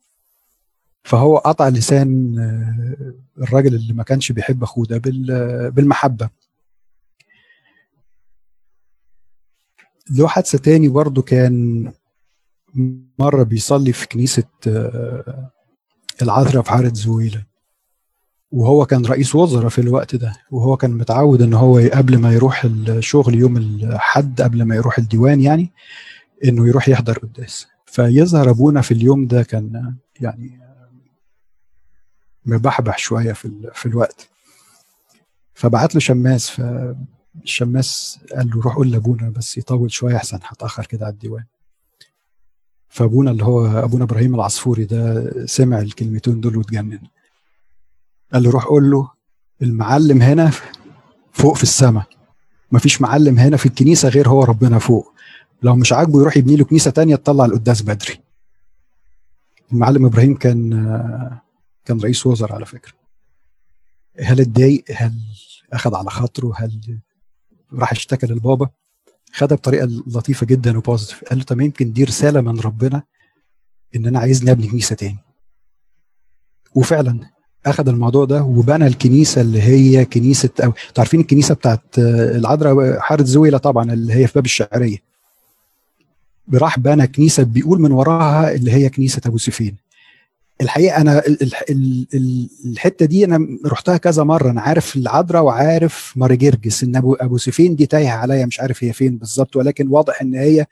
فهو 1.03 1.37
قطع 1.37 1.67
لسان 1.67 2.39
آه، 2.39 3.43
الراجل 3.43 3.75
اللي 3.75 3.93
ما 3.93 4.03
كانش 4.03 4.31
بيحب 4.31 4.63
أخوه 4.63 4.85
ده 4.85 4.97
بالمحبة. 5.69 6.29
له 10.11 10.27
حادثة 10.27 10.57
تاني 10.57 10.87
برضه 10.87 11.21
كان 11.21 11.91
مره 13.19 13.43
بيصلي 13.43 13.93
في 13.93 14.07
كنيسة 14.07 14.43
آه، 14.67 15.51
العذراء 16.21 16.63
في 16.63 16.69
حارة 16.69 16.91
زويلة 16.93 17.43
وهو 18.51 18.85
كان 18.85 19.05
رئيس 19.05 19.35
وزراء 19.35 19.69
في 19.69 19.81
الوقت 19.81 20.15
ده 20.15 20.33
وهو 20.51 20.77
كان 20.77 20.91
متعود 20.91 21.41
إن 21.41 21.53
هو 21.53 21.77
قبل 21.77 22.17
ما 22.17 22.33
يروح 22.33 22.65
الشغل 22.65 23.35
يوم 23.35 23.57
الحد 23.57 24.41
قبل 24.41 24.63
ما 24.63 24.75
يروح 24.75 24.97
الديوان 24.97 25.41
يعني 25.41 25.71
إنه 26.43 26.67
يروح 26.67 26.89
يحضر 26.89 27.17
قداس 27.19 27.67
فيظهر 27.85 28.49
أبونا 28.49 28.81
في 28.81 28.93
اليوم 28.93 29.27
ده 29.27 29.43
كان 29.43 29.95
يعني 30.19 30.59
مبحبح 32.45 32.97
شوية 32.97 33.33
في 33.33 33.71
في 33.73 33.85
الوقت. 33.85 34.29
فبعت 35.53 35.95
له 35.95 35.99
شماس 35.99 36.49
فالشماس 36.49 38.19
قال 38.35 38.49
له 38.49 38.61
روح 38.61 38.75
قول 38.75 38.91
لأبونا 38.91 39.29
بس 39.29 39.57
يطول 39.57 39.91
شوية 39.91 40.15
أحسن 40.15 40.39
هتأخر 40.43 40.85
كده 40.85 41.05
على 41.05 41.13
الديوان. 41.13 41.43
فأبونا 42.89 43.31
اللي 43.31 43.43
هو 43.45 43.65
أبونا 43.83 44.03
إبراهيم 44.03 44.35
العصفوري 44.35 44.85
ده 44.85 45.31
سمع 45.45 45.79
الكلمتين 45.79 46.41
دول 46.41 46.57
واتجنن. 46.57 46.99
قال 48.33 48.43
له 48.43 48.49
روح 48.51 48.65
قول 48.65 48.91
له 48.91 49.11
المعلم 49.61 50.21
هنا 50.21 50.51
فوق 51.31 51.55
في 51.55 51.63
السماء. 51.63 52.05
مفيش 52.71 53.01
معلم 53.01 53.39
هنا 53.39 53.57
في 53.57 53.65
الكنيسة 53.65 54.09
غير 54.09 54.29
هو 54.29 54.43
ربنا 54.43 54.79
فوق. 54.79 55.12
لو 55.63 55.75
مش 55.75 55.93
عاجبه 55.93 56.21
يروح 56.21 56.37
يبني 56.37 56.55
له 56.55 56.65
كنيسة 56.65 56.91
تانية 56.91 57.15
تطلع 57.15 57.45
القداس 57.45 57.81
بدري. 57.81 58.19
المعلم 59.71 60.05
إبراهيم 60.05 60.35
كان 60.35 60.69
كان 61.85 61.99
رئيس 61.99 62.25
وزراء 62.27 62.53
على 62.53 62.65
فكرة. 62.65 62.93
هل 64.19 64.41
اتضايق؟ 64.41 64.83
هل 64.95 65.13
اخذ 65.73 65.95
على 65.95 66.09
خاطره؟ 66.09 66.53
هل 66.55 66.99
راح 67.73 67.91
اشتكى 67.91 68.27
للبابا؟ 68.27 68.69
خدها 69.33 69.57
بطريقة 69.57 69.85
لطيفة 69.85 70.45
جدا 70.45 70.77
وبوزيتيف 70.77 71.23
قال 71.23 71.37
له 71.37 71.43
طب 71.43 71.61
يمكن 71.61 71.93
دي 71.93 72.03
رسالة 72.03 72.41
من 72.41 72.59
ربنا 72.59 73.03
إن 73.95 74.05
أنا 74.05 74.19
عايز 74.19 74.43
نبني 74.49 74.67
كنيسة 74.67 74.95
تاني. 74.95 75.17
وفعلا 76.75 77.19
اخذ 77.65 77.87
الموضوع 77.87 78.25
ده 78.25 78.43
وبنى 78.43 78.87
الكنيسة 78.87 79.41
اللي 79.41 79.61
هي 79.61 80.05
كنيسة 80.05 80.49
أو 80.63 80.73
عارفين 80.97 81.19
الكنيسة 81.19 81.55
بتاعت 81.55 81.83
العذراء 81.99 82.99
حارة 82.99 83.23
زويلة 83.23 83.57
طبعا 83.57 83.93
اللي 83.93 84.13
هي 84.13 84.27
في 84.27 84.33
باب 84.33 84.45
الشعرية. 84.45 85.12
راح 86.53 86.79
بنى 86.79 87.07
كنيسة 87.07 87.43
بيقول 87.43 87.81
من 87.81 87.91
وراها 87.91 88.51
اللي 88.55 88.71
هي 88.71 88.89
كنيسة 88.89 89.21
أبو 89.25 89.37
سفين 89.37 89.75
الحقيقة 90.61 90.97
أنا 91.01 91.23
الحتة 92.65 93.05
دي 93.05 93.25
أنا 93.25 93.47
رحتها 93.65 93.97
كذا 93.97 94.23
مرة. 94.23 94.49
أنا 94.51 94.61
عارف 94.61 94.95
العذراء 94.95 95.43
وعارف 95.43 96.13
ماري 96.15 96.35
جرجس 96.37 96.83
إن 96.83 96.95
ابو 96.95 97.13
أبو 97.13 97.37
سفين 97.37 97.75
دي 97.75 97.85
تايهة 97.85 98.11
عليا 98.11 98.45
مش 98.45 98.59
عارف 98.59 98.83
هي 98.83 98.93
فين 98.93 99.17
بالظبط 99.17 99.55
ولكن 99.55 99.87
واضح 99.87 100.21
إن 100.21 100.35
هي 100.35 100.65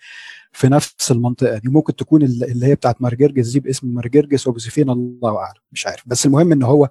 في 0.52 0.68
نفس 0.70 1.12
المنطقة 1.12 1.58
دي. 1.58 1.70
ممكن 1.70 1.96
تكون 1.96 2.24
اللي 2.24 2.66
هي 2.66 2.76
بتاعت 2.76 3.02
مارجرجس 3.02 3.48
دي 3.50 3.60
باسم 3.60 3.88
مارجرجس 3.88 4.48
وبوزيفين 4.48 4.90
الله 4.90 5.38
أعلم 5.38 5.62
مش 5.72 5.88
عارف. 5.88 6.04
بس 6.06 6.26
المهم 6.26 6.52
إن 6.52 6.64
هو 6.64 6.90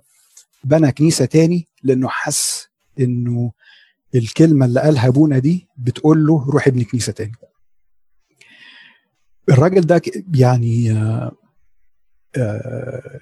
بنى 0.64 0.92
كنيسة 0.92 1.24
تاني 1.24 1.68
لأنه 1.82 2.08
حس 2.08 2.68
إنه 3.00 3.52
الكلمة 4.14 4.66
اللي 4.66 4.80
قالها 4.80 5.08
أبونا 5.08 5.38
دي 5.38 5.68
بتقول 5.78 6.26
له 6.26 6.44
روح 6.50 6.66
ابني 6.66 6.84
كنيسة 6.84 7.12
تاني. 7.12 7.32
الراجل 9.50 9.80
ده 9.80 10.02
يعني 10.34 10.92
آه، 10.92 11.32
آه، 12.36 13.20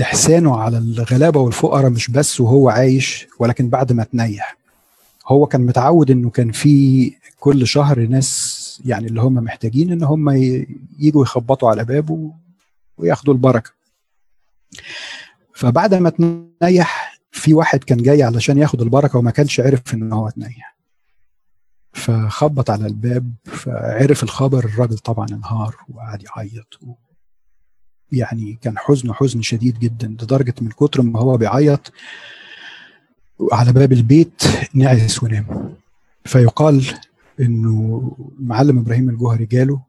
إحسانه 0.00 0.60
على 0.60 0.78
الغلابة 0.78 1.40
والفقراء 1.40 1.90
مش 1.90 2.10
بس 2.10 2.40
وهو 2.40 2.68
عايش 2.68 3.26
ولكن 3.38 3.68
بعد 3.68 3.92
ما 3.92 4.04
تنيح 4.04 4.56
هو 5.26 5.46
كان 5.46 5.60
متعود 5.60 6.10
إنه 6.10 6.30
كان 6.30 6.52
في 6.52 7.12
كل 7.40 7.66
شهر 7.66 8.00
ناس 8.00 8.82
يعني 8.84 9.06
اللي 9.06 9.20
هم 9.20 9.34
محتاجين 9.34 9.92
إن 9.92 10.02
هم 10.02 10.30
يجوا 10.98 11.22
يخبطوا 11.22 11.70
على 11.70 11.84
بابه 11.84 12.32
وياخدوا 12.98 13.34
البركة. 13.34 13.70
فبعد 15.54 15.94
ما 15.94 16.10
تنيح 16.10 17.20
في 17.32 17.54
واحد 17.54 17.84
كان 17.84 18.02
جاي 18.02 18.22
علشان 18.22 18.58
ياخد 18.58 18.82
البركة 18.82 19.18
وما 19.18 19.30
كانش 19.30 19.60
عرف 19.60 19.94
إن 19.94 20.12
هو 20.12 20.30
تنيح 20.30 20.79
فخبط 21.92 22.70
على 22.70 22.86
الباب 22.86 23.32
فعرف 23.44 24.22
الخبر 24.22 24.64
الراجل 24.64 24.98
طبعا 24.98 25.26
انهار 25.32 25.76
وقعد 25.88 26.22
يعيط. 26.22 26.80
يعني 28.12 28.58
كان 28.62 28.78
حزنه 28.78 29.12
حزن 29.12 29.42
شديد 29.42 29.78
جدا 29.78 30.06
لدرجة 30.08 30.54
من 30.60 30.68
كتر 30.70 31.02
ما 31.02 31.20
هو 31.20 31.36
بيعيط 31.36 31.92
على 33.52 33.72
باب 33.72 33.92
البيت 33.92 34.42
نعس 34.74 35.22
ونام 35.22 35.74
فيقال 36.24 36.86
إنه 37.40 38.02
المعلم 38.38 38.78
إبراهيم 38.78 39.08
الجوهري 39.10 39.46
جاله 39.46 39.80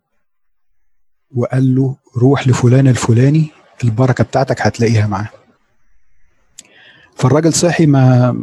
وقال 1.36 1.76
له 1.76 1.96
روح 2.18 2.48
لفلان 2.48 2.88
الفلاني 2.88 3.48
البركة 3.84 4.24
بتاعتك 4.24 4.62
هتلاقيها 4.62 5.08
معاه 5.08 5.30
فالراجل 7.16 7.54
صحي 7.54 7.86
ما 7.86 8.36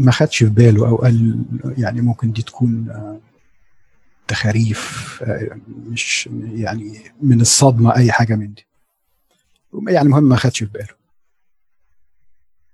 ما 0.00 0.12
خدش 0.12 0.38
في 0.38 0.50
باله 0.50 0.88
أو 0.88 0.96
قال 0.96 1.42
يعني 1.78 2.00
ممكن 2.00 2.32
دي 2.32 2.42
تكون 2.42 2.88
تخاريف 4.28 5.22
مش 5.68 6.28
يعني 6.42 6.98
من 7.22 7.40
الصدمة 7.40 7.96
أي 7.96 8.12
حاجة 8.12 8.34
من 8.34 8.54
دي. 8.54 8.66
يعني 9.88 10.06
المهم 10.06 10.24
ما 10.24 10.36
خدش 10.36 10.58
في 10.58 10.70
باله. 10.74 11.00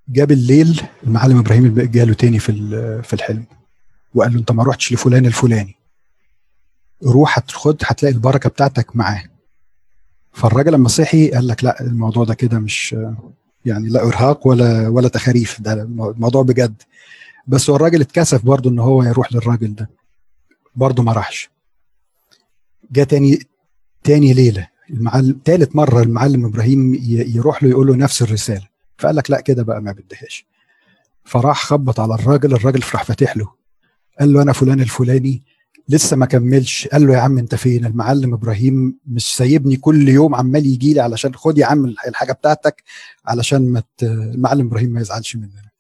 جاب 0.09 0.33
الليل 0.33 0.83
المعلم 1.03 1.39
إبراهيم 1.39 1.75
جاله 1.75 2.15
تاني 2.15 2.39
في 2.39 2.53
في 3.03 3.13
الحلم 3.13 3.47
وقال 4.15 4.33
له 4.33 4.39
أنت 4.39 4.53
ما 4.53 4.63
رحتش 4.63 4.93
لفلان 4.93 5.27
الفلاني. 5.27 5.75
روح 7.05 7.39
خد 7.53 7.77
هتلاقي 7.85 8.15
البركة 8.15 8.49
بتاعتك 8.49 8.97
معاه. 8.97 9.25
فالراجل 10.33 10.73
لما 10.73 10.89
صحي 10.89 11.31
قال 11.31 11.47
لك 11.47 11.65
لا 11.65 11.81
الموضوع 11.81 12.25
ده 12.25 12.35
كده 12.35 12.59
مش 12.59 12.97
يعني 13.67 13.89
لا 13.89 14.03
إرهاق 14.07 14.47
ولا 14.47 14.89
ولا 14.89 15.09
تخاريف. 15.09 15.61
ده 15.61 15.73
الموضوع 15.73 16.43
بجد. 16.43 16.83
بس 17.47 17.71
هو 17.71 17.77
الراجل 17.77 18.01
اتكسف 18.01 18.45
برضه 18.45 18.71
إن 18.71 18.79
هو 18.79 19.03
يروح 19.03 19.33
للراجل 19.33 19.75
ده. 19.75 19.91
برضه 20.75 21.03
ما 21.03 21.13
راحش. 21.13 21.51
جه 22.93 23.03
تاني 23.03 23.39
تاني 24.05 24.33
ليلة 24.33 24.69
المعلم 24.91 25.41
تالت 25.45 25.77
مرة 25.77 26.03
المعلم 26.03 26.45
إبراهيم 26.45 26.95
يروح 27.05 27.63
له 27.63 27.71
يقول 27.71 27.87
له 27.87 27.97
نفس 27.97 28.23
الرسالة. 28.23 28.69
فقال 28.99 29.17
لك 29.17 29.31
لا 29.31 29.41
كده 29.41 29.63
بقى 29.63 29.83
ما 29.83 29.93
بدهاش. 29.93 30.47
فراح 31.25 31.65
خبط 31.65 32.01
على 32.01 32.15
الراجل 32.15 32.53
الراجل 32.55 32.81
راح 32.95 33.05
فاتح 33.05 33.37
له. 33.37 33.53
قال 34.21 34.33
له 34.33 34.43
أنا 34.43 34.53
فلان 34.53 34.81
الفلاني 34.81 35.43
لسه 35.89 36.17
ما 36.17 36.27
كملش. 36.27 36.89
قال 36.89 37.07
له 37.07 37.15
يا 37.15 37.19
عم 37.19 37.39
انت 37.39 37.55
فين؟ 37.55 37.87
المعلم 37.87 38.35
إبراهيم 38.35 38.99
مش 39.07 39.37
سايبني 39.37 39.77
كل 39.77 40.09
يوم 40.09 40.35
عمال 40.35 40.67
يجي 40.67 40.95
لي 40.95 41.01
علشان 41.01 41.35
خد 41.35 41.59
يا 41.59 41.67
عم 41.67 41.85
الحاجة 42.09 42.33
بتاعتك 42.33 42.83
علشان 43.27 43.73
ما 43.73 43.83
المعلم 44.03 44.67
إبراهيم 44.67 44.91
ما 44.91 45.01
يزعلش 45.01 45.37
مننا. 45.37 45.71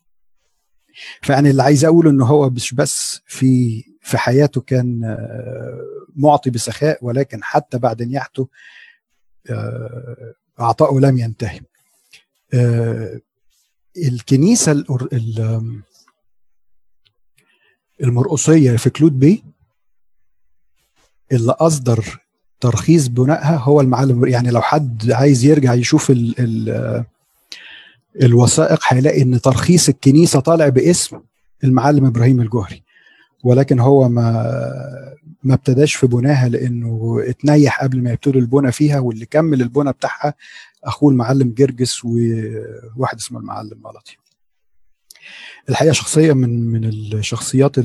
فيعني 1.23 1.51
اللي 1.51 1.63
عايز 1.63 1.85
أقوله 1.85 2.11
ان 2.11 2.21
هو 2.21 2.51
مش 2.51 2.75
بس 2.75 3.21
في 3.27 3.83
في 4.01 4.19
حياته 4.19 4.61
كان 4.61 5.05
آه، 5.05 5.81
معطي 6.17 6.51
بسخاء 6.51 6.99
ولكن 7.03 7.43
حتى 7.43 7.79
بعد 7.79 8.03
نياحته 8.03 8.49
آه، 9.51 10.35
عطاؤه 10.59 11.01
لم 11.01 11.19
ينتهي. 11.19 11.61
آه، 12.55 13.21
الكنيسة 13.97 14.85
المرقصية 18.03 18.77
في 18.77 18.91
كلود 18.91 19.19
بي 19.19 19.45
اللي 21.33 21.53
أصدر 21.53 22.21
ترخيص 22.61 23.07
بنائها 23.07 23.57
هو 23.57 23.81
المعلم. 23.81 24.27
يعني 24.27 24.51
لو 24.51 24.61
حد 24.63 25.11
عايز 25.11 25.45
يرجع 25.45 25.75
يشوف 25.75 26.11
ال 26.11 26.35
ال 26.39 27.05
الوثائق 28.23 28.81
هيلاقي 28.89 29.23
إن 29.23 29.41
ترخيص 29.41 29.89
الكنيسة 29.89 30.41
طالع 30.41 30.69
باسم 30.69 31.21
المعلم 31.65 32.07
إبراهيم 32.07 32.41
الجهري 32.41 32.83
ولكن 33.45 33.81
هو 33.81 34.09
ما 34.09 34.33
ما 35.43 35.55
ابتداش 35.55 35.95
في 35.95 36.07
بناها 36.07 36.49
لأنه 36.49 37.21
اتنيح 37.25 37.83
قبل 37.83 38.03
ما 38.03 38.13
يبتدوا 38.13 38.41
البنى 38.41 38.73
فيها 38.73 38.99
واللي 38.99 39.27
كمل 39.27 39.63
البنى 39.63 39.93
بتاعها 39.93 40.35
أخوه 40.85 41.11
المعلم 41.13 41.55
جرجس 41.55 42.05
وواحد 42.05 43.17
اسمه 43.17 43.41
المعلم 43.41 43.81
ملطي. 43.85 44.17
الحقيقة 45.69 45.93
شخصية 45.93 46.33
من 46.33 46.67
من 46.67 46.85
الشخصيات 46.85 47.79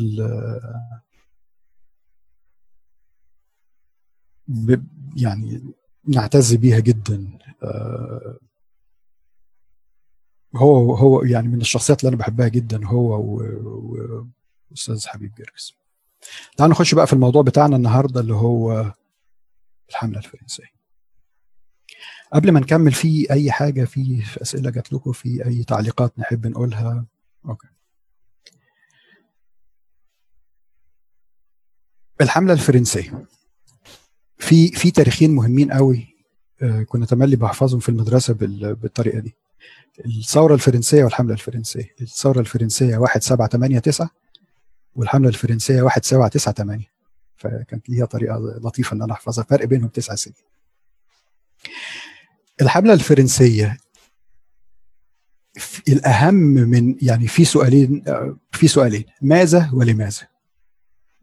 يعني 5.15 5.73
نعتز 6.07 6.53
بيها 6.55 6.79
جدا. 6.79 7.39
آه، 7.63 8.39
هو 10.55 10.95
هو 10.95 11.23
يعني 11.23 11.47
من 11.47 11.61
الشخصيات 11.61 11.99
اللي 11.99 12.09
أنا 12.09 12.17
بحبها 12.17 12.47
جدا 12.47 12.87
هو 12.87 13.21
وأستاذ 14.71 15.07
حبيب 15.07 15.33
جرجس. 15.35 15.73
تعالوا 16.57 16.73
نخش 16.73 16.95
بقى 16.95 17.07
في 17.07 17.13
الموضوع 17.13 17.41
بتاعنا 17.41 17.75
النهارده 17.75 18.19
اللي 18.21 18.33
هو 18.33 18.93
الحملة 19.89 20.17
الفرنسية. 20.19 20.81
قبل 22.33 22.51
ما 22.51 22.59
نكمل 22.59 22.91
في 22.91 23.31
أي 23.31 23.51
حاجة 23.51 23.85
في, 23.85 24.21
في 24.21 24.41
أسئلة 24.41 24.69
جات 24.69 24.93
لكم 24.93 25.11
في 25.11 25.45
أي 25.45 25.63
تعليقات 25.63 26.19
نحب 26.19 26.47
نقولها؟ 26.47 27.05
أوكي. 27.45 27.67
الحملة 32.21 32.53
الفرنسية. 32.53 33.25
في 34.41 34.67
في 34.67 34.91
تاريخين 34.91 35.35
مهمين 35.35 35.71
قوي 35.71 36.07
آه، 36.61 36.83
كنا 36.83 37.05
تملي 37.05 37.35
بحفظهم 37.35 37.79
في 37.79 37.89
المدرسة 37.89 38.33
بالطريقة 38.33 39.19
دي. 39.19 39.35
الثورة 40.05 40.53
الفرنسية 40.53 41.03
والحملة 41.03 41.33
الفرنسية. 41.33 41.95
الثورة 42.01 42.39
الفرنسية 42.39 42.95
1789 42.97 44.09
والحملة 44.95 45.29
الفرنسية 45.29 45.81
1798 45.85 46.85
فكانت 47.35 47.89
ليها 47.89 48.05
طريقة 48.05 48.37
لطيفة 48.63 48.95
إن 48.95 49.01
أنا 49.01 49.13
أحفظها. 49.13 49.43
فرق 49.43 49.65
بينهم 49.65 49.87
تسع 49.87 50.15
سنين. 50.15 50.35
الحملة 52.61 52.93
الفرنسية 52.93 53.77
الأهم 55.87 56.35
من 56.43 56.95
يعني 57.01 57.27
في 57.27 57.45
سؤالين 57.45 58.03
آه، 58.07 58.37
في 58.51 58.67
سؤالين. 58.67 59.03
ماذا 59.21 59.69
ولماذا؟ 59.73 60.30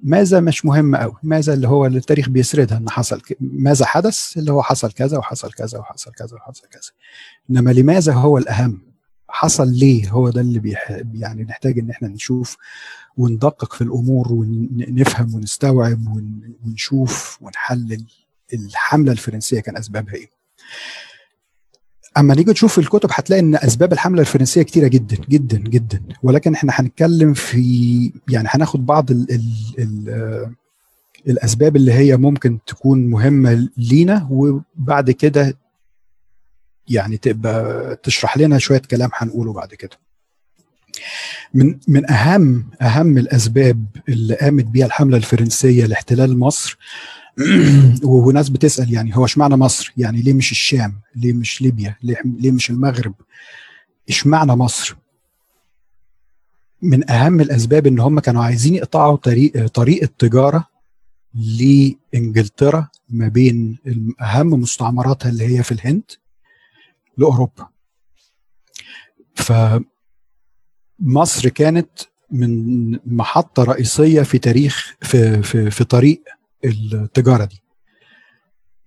ماذا 0.00 0.40
مش 0.40 0.64
مهم 0.64 0.96
قوي 0.96 1.14
ماذا 1.22 1.54
اللي 1.54 1.68
هو 1.68 1.86
اللي 1.86 1.98
التاريخ 1.98 2.28
بيسردها 2.28 2.78
ان 2.78 2.90
حصل 2.90 3.22
ماذا 3.40 3.86
حدث؟ 3.86 4.36
اللي 4.36 4.52
هو 4.52 4.62
حصل 4.62 4.92
كذا 4.92 5.18
وحصل 5.18 5.52
كذا 5.52 5.78
وحصل 5.78 6.12
كذا 6.12 6.36
وحصل 6.36 6.68
كذا. 6.68 6.90
إنما 7.50 7.70
لماذا 7.70 8.12
هو 8.12 8.38
الأهم؟ 8.38 8.82
حصل 9.28 9.68
ليه 9.72 10.10
هو 10.10 10.30
ده 10.30 10.40
اللي 10.40 10.58
بيح... 10.58 11.02
يعني 11.14 11.44
نحتاج 11.44 11.78
إن 11.78 11.90
إحنا 11.90 12.08
نشوف 12.08 12.56
وندقق 13.16 13.74
في 13.74 13.82
الأمور 13.82 14.32
ونفهم 14.32 15.34
ونستوعب 15.34 16.00
ونشوف 16.64 17.38
ونحلل 17.42 18.04
الحملة 18.54 19.12
الفرنسية 19.12 19.60
كان 19.60 19.76
أسبابها 19.76 20.14
إيه. 20.14 20.30
أما 22.18 22.34
نيجي 22.34 22.50
نشوف 22.50 22.78
الكتب 22.78 23.08
هتلاقي 23.12 23.40
إن 23.40 23.54
أسباب 23.54 23.92
الحملة 23.92 24.20
الفرنسية 24.20 24.62
كتيرة 24.62 24.88
جدا 24.88 25.16
جدا 25.28 25.58
جدا. 25.58 26.02
ولكن 26.22 26.54
إحنا 26.54 26.72
هنتكلم 26.76 27.34
في 27.34 28.12
يعني 28.28 28.48
هناخد 28.50 28.86
بعض 28.86 29.10
ال 29.10 29.26
ال 29.30 29.44
ال 29.78 30.54
الأسباب 31.28 31.76
اللي 31.76 31.92
هي 31.92 32.16
ممكن 32.16 32.58
تكون 32.66 33.06
مهمة 33.06 33.68
لينا 33.76 34.28
وبعد 34.30 35.10
كده 35.10 35.58
يعني 36.88 37.16
تبقى 37.16 37.96
تشرح 38.02 38.38
لنا 38.38 38.58
شوية 38.58 38.82
كلام 38.90 39.10
هنقوله 39.14 39.52
بعد 39.52 39.74
كده. 39.74 39.96
من 41.54 41.78
من 41.88 42.10
أهم 42.10 42.70
أهم 42.82 43.18
الأسباب 43.18 43.86
اللي 44.08 44.34
قامت 44.34 44.64
بيها 44.64 44.86
الحملة 44.86 45.16
الفرنسية 45.16 45.86
لاحتلال 45.86 46.38
مصر 46.38 46.78
وناس 48.02 48.48
بتسأل 48.48 48.92
يعني 48.92 49.16
هو 49.16 49.24
إشمعنى 49.24 49.56
مصر؟ 49.56 49.92
يعني 49.96 50.22
ليه 50.22 50.32
مش 50.32 50.50
الشام؟ 50.50 51.00
ليه 51.16 51.32
مش 51.32 51.62
ليبيا؟ 51.62 51.96
ليه, 52.02 52.50
مش 52.52 52.70
المغرب؟ 52.70 53.14
إشمعنى 54.08 54.52
مصر؟ 54.52 54.96
من 56.82 57.10
أهم 57.10 57.40
الأسباب 57.40 57.86
إن 57.86 58.00
هم 58.00 58.20
كانوا 58.20 58.44
عايزين 58.44 58.74
يقطعوا 58.74 59.16
طريق 59.16 59.66
طريق 59.66 60.02
التجارة 60.02 60.68
لإنجلترا 61.34 62.88
ما 63.08 63.28
بين 63.28 63.78
أهم 64.20 64.46
مستعمراتها 64.46 65.28
اللي 65.28 65.58
هي 65.58 65.62
في 65.62 65.72
الهند 65.72 66.10
لأوروبا. 67.16 67.68
فمصر 69.34 69.88
كانت 71.48 71.90
من 72.30 72.92
محطة 73.06 73.62
رئيسية 73.62 74.22
في 74.22 74.38
تاريخ 74.38 74.94
في 75.00 75.42
في 75.42 75.70
في 75.70 75.84
طريق 75.84 76.22
التجارة 76.64 77.44
دي. 77.44 77.62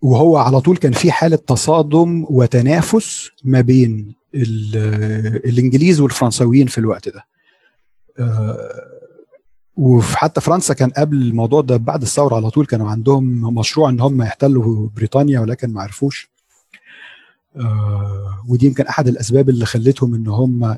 وهو 0.01 0.37
على 0.37 0.61
طول 0.61 0.77
كان 0.77 0.91
في 0.91 1.11
حالة 1.11 1.35
تصادم 1.35 2.25
وتنافس 2.29 3.29
ما 3.43 3.61
بين 3.61 4.15
الإنجليز 5.45 5.99
والفرنساويين 6.01 6.67
في 6.67 6.77
الوقت 6.77 7.09
ده. 7.09 7.25
آه، 8.19 8.91
وحتى 9.75 10.41
فرنسا 10.41 10.73
كان 10.73 10.89
قبل 10.89 11.17
الموضوع 11.21 11.61
ده 11.61 11.77
بعد 11.77 12.01
الثورة 12.01 12.35
على 12.35 12.49
طول 12.49 12.65
كانوا 12.65 12.91
عندهم 12.91 13.55
مشروع 13.55 13.89
إن 13.89 13.99
هم 13.99 14.21
يحتلوا 14.21 14.89
بريطانيا 14.95 15.39
ولكن 15.39 15.73
ما 15.73 15.81
عرفوش. 15.81 16.31
آه، 17.55 18.43
ودي 18.47 18.65
يمكن 18.65 18.85
أحد 18.87 19.07
الأسباب 19.07 19.49
اللي 19.49 19.65
خلتهم 19.65 20.15
إن 20.15 20.27
هم 20.27 20.77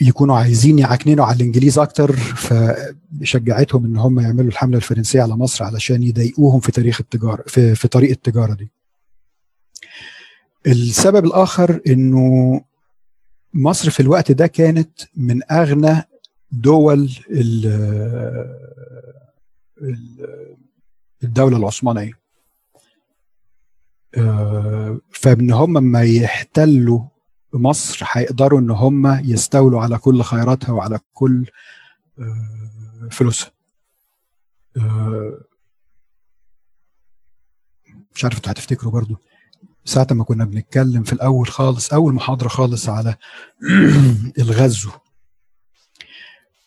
يكونوا 0.00 0.36
عايزين 0.36 0.78
يعكننوا 0.78 1.24
على 1.24 1.36
الإنجليز 1.36 1.78
أكتر 1.78 2.12
فشجعتهم 2.16 3.84
إن 3.84 3.96
هم 3.96 4.20
يعملوا 4.20 4.48
الحملة 4.50 4.76
الفرنسية 4.76 5.22
على 5.22 5.36
مصر 5.36 5.64
علشان 5.64 6.02
يضايقوهم 6.02 6.60
في 6.60 6.72
تاريخ 6.72 7.00
التجارة 7.00 7.44
في, 7.46 7.74
في 7.74 7.88
طريق 7.88 8.10
التجارة 8.10 8.54
دي. 8.54 8.70
السبب 10.66 11.24
الآخر 11.24 11.80
إنه 11.86 12.60
مصر 13.54 13.90
في 13.90 14.00
الوقت 14.00 14.32
ده 14.32 14.46
كانت 14.46 14.90
من 15.16 15.52
أغنى 15.52 16.02
دول 16.52 17.10
الدولة 21.24 21.56
العثمانية. 21.56 22.12
آه، 24.16 25.00
فإن 25.10 25.50
هم 25.50 25.72
ما 25.82 26.02
يحتلوا 26.02 27.00
مصر 27.54 28.04
هيقدروا 28.12 28.60
إن 28.60 28.70
هم 28.70 29.06
يستولوا 29.24 29.80
على 29.82 29.98
كل 29.98 30.22
خيراتها 30.22 30.72
وعلى 30.72 30.98
كل 31.12 31.46
آه، 32.18 33.08
فلوسها. 33.10 33.50
آه، 34.76 35.40
مش 38.14 38.24
عارف 38.24 38.36
أنتوا 38.36 38.52
هتفتكروا 38.52 38.92
برضو. 38.92 39.16
ساعة 39.84 40.06
ما 40.10 40.24
كنا 40.24 40.44
بنتكلم 40.44 41.02
في 41.02 41.12
الأول 41.12 41.48
خالص 41.48 41.92
أول 41.92 42.14
محاضرة 42.14 42.48
خالص 42.48 42.88
على 42.88 43.16
الغزو. 44.38 44.90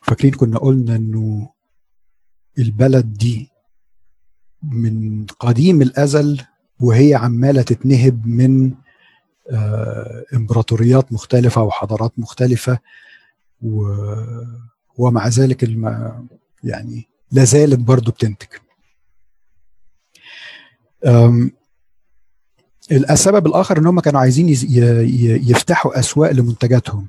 فاكرين 0.02 0.34
كنا 0.34 0.58
قلنا 0.58 0.96
إنه 0.96 1.50
البلد 2.60 3.14
دي 3.14 3.50
من 4.64 5.26
قديم 5.26 5.82
الأزل 5.82 6.42
وهي 6.80 7.16
عمالة 7.16 7.62
تتنهب 7.62 8.28
من 8.28 8.74
إمبراطوريات 10.34 11.14
مختلفة 11.14 11.64
وحضارات 11.64 12.12
مختلفة 12.18 12.80
و... 13.62 13.96
ومع 14.98 15.28
ذلك 15.28 15.64
الم... 15.64 16.12
يعني 16.64 17.08
لا 17.32 17.44
زالت 17.44 17.80
برضه 17.80 18.12
بتنتج. 18.12 18.48
السبب 22.92 23.48
الآخر 23.48 23.78
إن 23.78 23.86
هم 23.86 24.00
كانوا 24.00 24.20
عايزين 24.20 24.50
يفتحوا 25.50 26.00
أسواق 26.00 26.32
لمنتجاتهم 26.32 27.08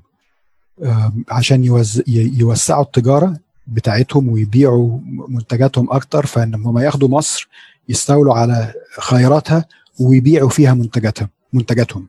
عشان 1.28 1.64
يوسعوا 2.06 2.82
التجارة 2.84 3.36
بتاعتهم 3.66 4.28
ويبيعوا 4.28 5.00
منتجاتهم 5.28 5.92
أكتر 5.92 6.26
فإن 6.26 6.54
هم 6.54 6.78
ياخدوا 6.78 7.08
مصر 7.08 7.48
يستولوا 7.88 8.34
على 8.34 8.74
خيراتها 9.00 9.64
ويبيعوا 10.00 10.48
فيها 10.48 10.74
منتجاتها 10.74 11.28
منتجاتهم. 11.52 12.08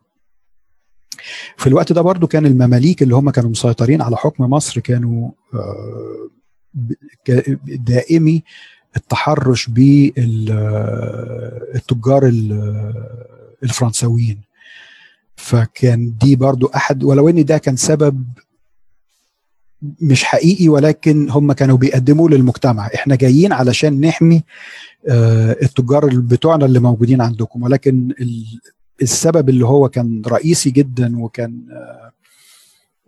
في 1.58 1.68
الوقت 1.68 1.94
ده 1.94 2.02
برضو 2.02 2.28
كان 2.28 2.46
المماليك 2.46 3.04
اللي 3.04 3.16
هم 3.16 3.30
كانوا 3.30 3.50
مسيطرين 3.50 4.02
على 4.02 4.18
حكم 4.18 4.44
مصر 4.44 4.80
كانوا 4.80 5.32
آه، 5.54 6.30
دائمي 7.66 8.44
التحرش 8.98 9.70
بالتجار 9.70 11.02
الفرنساويين. 13.64 14.42
فكان 15.36 16.18
دي 16.22 16.36
برضو 16.36 16.68
أحد 16.68 17.04
ولو 17.04 17.30
إن 17.30 17.46
ده 17.46 17.58
كان 17.58 17.76
سبب 17.76 18.26
مش 20.02 20.24
حقيقي 20.24 20.70
ولكن 20.70 21.30
هم 21.30 21.54
كانوا 21.54 21.78
بيقدموا 21.78 22.30
للمجتمع. 22.30 22.88
إحنا 22.96 23.16
جايين 23.16 23.54
علشان 23.54 24.02
نحمي 24.02 24.44
آه، 25.10 25.58
التجار 25.62 26.10
بتوعنا 26.20 26.66
اللي 26.66 26.80
موجودين 26.80 27.22
عندكم. 27.22 27.64
ولكن 27.64 28.14
السبب 29.02 29.50
اللي 29.50 29.66
هو 29.66 29.90
كان 29.90 30.22
رئيسي 30.28 30.70
جدا 30.72 31.20
وكان 31.20 31.68
آه، 31.72 32.14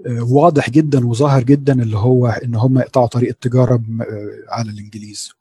آه، 0.07 0.23
واضح 0.23 0.69
جدا 0.69 1.07
وظاهر 1.07 1.43
جدا 1.43 1.81
اللي 1.81 1.97
هو 1.97 2.27
إن 2.27 2.55
هم 2.55 2.79
يقطعوا 2.79 3.07
طريق 3.07 3.29
التجارة 3.29 3.83
على 4.49 4.71
الإنجليز. 4.71 5.31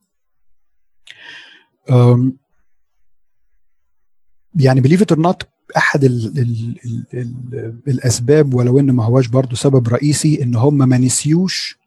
يعني 4.55 4.81
believe 4.81 5.03
it 5.03 5.12
or 5.12 5.25
not 5.25 5.43
أحد 5.77 6.05
ال 6.05 6.39
ال 6.39 6.77
ال 6.85 7.07
ال 7.15 7.83
الأسباب 7.89 8.55
ولو 8.55 8.79
إن 8.79 8.91
ما 8.91 9.05
هواش 9.05 9.27
برضو 9.27 9.57
سبب 9.57 9.89
رئيسي 9.89 10.43
إن 10.43 10.55
هم 10.55 10.79
ما 10.79 10.99
نسيوش 10.99 11.79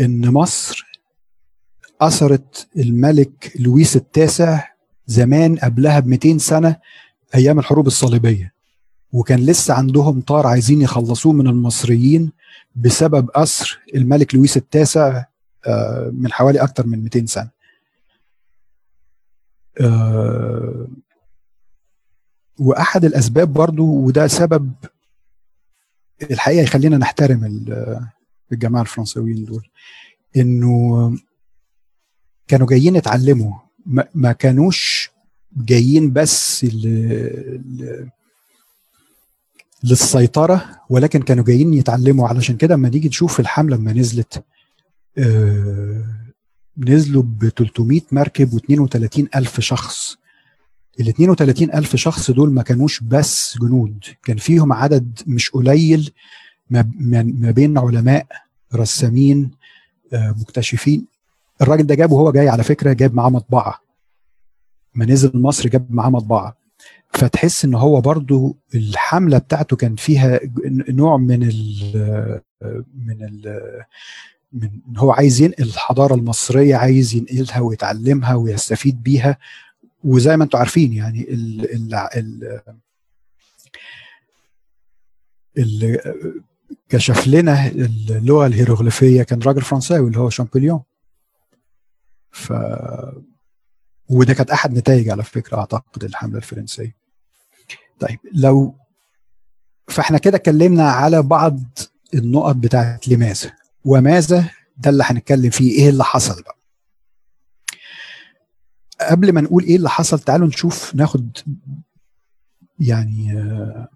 إن 0.00 0.30
مصر 0.30 0.84
أثرت 2.00 2.68
الملك 2.76 3.52
لويس 3.58 3.96
التاسع 3.96 4.68
زمان 5.06 5.56
قبلها 5.56 6.00
ب 6.00 6.06
200 6.06 6.38
سنة 6.38 6.76
أيام 7.34 7.58
الحروب 7.58 7.86
الصليبية 7.86 8.54
وكان 9.12 9.40
لسه 9.40 9.74
عندهم 9.74 10.20
طار 10.20 10.46
عايزين 10.46 10.80
يخلصوه 10.82 11.32
من 11.32 11.46
المصريين 11.46 12.32
بسبب 12.76 13.30
اسر 13.34 13.80
الملك 13.94 14.34
لويس 14.34 14.56
التاسع 14.56 15.24
آه، 15.66 16.10
من 16.14 16.32
حوالي 16.32 16.62
أكتر 16.62 16.86
من 16.86 17.02
200 17.02 17.26
سنة. 17.26 17.50
آه، 19.80 20.88
وأحد 22.58 23.04
الأسباب 23.04 23.52
برضو 23.52 23.84
وده 23.84 24.26
سبب 24.26 24.72
الحقيقة 26.30 26.62
يخلينا 26.62 26.98
نحترم 26.98 27.44
الجماعة 28.52 28.82
الفرنساويين 28.82 29.44
دول 29.44 29.68
إنه 30.36 31.12
كانوا 32.48 32.66
جايين 32.66 32.96
يتعلموا 32.96 33.52
ما 34.14 34.32
كانوش 34.32 35.10
جايين 35.56 36.12
بس 36.12 36.66
للسيطرة 39.84 40.80
ولكن 40.90 41.22
كانوا 41.22 41.44
جايين 41.44 41.74
يتعلموا. 41.74 42.28
علشان 42.28 42.56
كده 42.56 42.74
لما 42.74 42.88
نيجي 42.88 43.08
نشوف 43.08 43.40
الحملة 43.40 43.76
لما 43.76 43.92
نزلت 43.92 44.44
آه 45.18 46.04
نزلوا 46.78 47.22
ب 47.22 47.48
300 47.48 48.00
مركب 48.12 48.58
و32 48.58 49.24
ألف 49.36 49.60
شخص. 49.60 50.16
ال 51.00 51.08
32 51.08 51.74
ألف 51.74 51.96
شخص 51.96 52.30
دول 52.30 52.52
ما 52.52 52.62
كانوش 52.62 53.00
بس 53.00 53.58
جنود 53.60 54.04
كان 54.24 54.36
فيهم 54.36 54.72
عدد 54.72 55.18
مش 55.26 55.50
قليل 55.50 56.10
ما 56.70 57.52
بين 57.56 57.78
علماء 57.78 58.26
رسامين 58.74 59.50
آه، 60.12 60.34
مكتشفين. 60.40 61.06
الراجل 61.62 61.86
ده 61.86 61.94
جابه 61.94 62.14
وهو 62.14 62.32
جاي 62.32 62.48
على 62.48 62.62
فكرة 62.64 62.92
جاب 62.92 63.14
معاه 63.14 63.28
مطبعة. 63.30 63.83
ما 64.94 65.04
نزل 65.04 65.30
مصر 65.34 65.68
جاب 65.68 65.86
معاه 65.92 66.10
مطبعة. 66.10 66.56
فتحس 67.12 67.64
إن 67.64 67.74
هو 67.74 68.00
برضو 68.00 68.56
الحملة 68.74 69.38
بتاعته 69.38 69.76
كان 69.76 69.96
فيها 69.96 70.40
نوع 70.88 71.16
من 71.16 71.42
ال 71.42 72.40
من 72.94 73.22
ال 73.22 73.60
من 74.52 74.70
هو 74.96 75.12
عايز 75.12 75.40
ينقل 75.40 75.64
الحضارة 75.64 76.14
المصرية 76.14 76.76
عايز 76.76 77.14
ينقلها 77.14 77.60
ويتعلمها 77.60 78.34
ويستفيد 78.34 79.02
بيها. 79.02 79.38
وزي 80.04 80.36
ما 80.36 80.44
أنتم 80.44 80.58
عارفين 80.58 80.92
يعني 80.92 81.20
ال 81.20 81.74
ال 81.74 81.94
ال 81.94 82.60
اللي 85.58 86.14
كشف 86.88 87.26
لنا 87.28 87.66
اللغة 87.68 88.46
الهيروغليفية 88.46 89.22
كان 89.22 89.42
راجل 89.42 89.62
فرنساوي 89.62 90.08
اللي 90.08 90.18
هو 90.18 90.30
شامبليون. 90.30 90.82
ف 92.30 92.52
وده 94.08 94.34
كانت 94.34 94.50
أحد 94.50 94.72
نتائج 94.78 95.08
على 95.08 95.22
فكرة 95.22 95.56
أعتقد 95.56 96.04
الحملة 96.04 96.36
الفرنسية. 96.36 96.96
طيب 98.00 98.18
لو 98.32 98.74
فإحنا 99.88 100.18
كده 100.18 100.36
اتكلمنا 100.36 100.90
على 100.90 101.22
بعض 101.22 101.60
النقط 102.14 102.56
بتاعت 102.56 103.08
لماذا 103.08 103.52
وماذا 103.84 104.50
ده 104.76 104.90
اللي 104.90 105.04
هنتكلم 105.06 105.50
فيه 105.50 105.70
إيه 105.78 105.88
اللي 105.88 106.04
حصل 106.04 106.42
بقى؟ 106.42 106.56
قبل 109.10 109.32
ما 109.32 109.40
نقول 109.40 109.64
إيه 109.64 109.76
اللي 109.76 109.90
حصل 109.90 110.18
تعالوا 110.18 110.46
نشوف 110.46 110.94
ناخد 110.94 111.38
يعني 112.78 113.32
آه، 113.32 113.88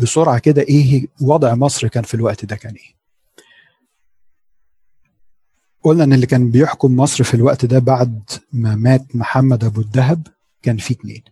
بسرعة 0.00 0.38
كده 0.38 0.62
إيه 0.62 1.06
وضع 1.20 1.54
مصر 1.54 1.88
كان 1.88 2.02
في 2.02 2.14
الوقت 2.14 2.44
ده 2.44 2.56
كان 2.56 2.74
إيه. 2.74 2.97
قلنا 5.88 6.04
إن 6.04 6.12
اللي 6.12 6.26
كان 6.26 6.50
بيحكم 6.50 6.96
مصر 6.96 7.24
في 7.24 7.34
الوقت 7.34 7.64
ده 7.64 7.78
بعد 7.78 8.30
ما 8.52 8.74
مات 8.74 9.16
محمد 9.16 9.64
أبو 9.64 9.80
الدهب 9.80 10.26
كان 10.62 10.76
في 10.76 10.94
اتنين. 10.94 11.22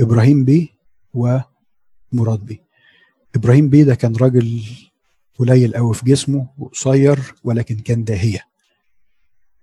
إبراهيم 0.00 0.44
بيه 0.44 0.68
ومراد 1.14 2.40
بيه. 2.46 2.62
إبراهيم 3.34 3.68
بيه 3.68 3.84
ده 3.84 3.94
كان 3.94 4.16
راجل 4.16 4.62
قليل 5.38 5.74
قوي 5.74 5.94
في 5.94 6.04
جسمه 6.04 6.48
وقصير 6.58 7.34
ولكن 7.44 7.76
كان 7.76 8.04
داهية. 8.04 8.44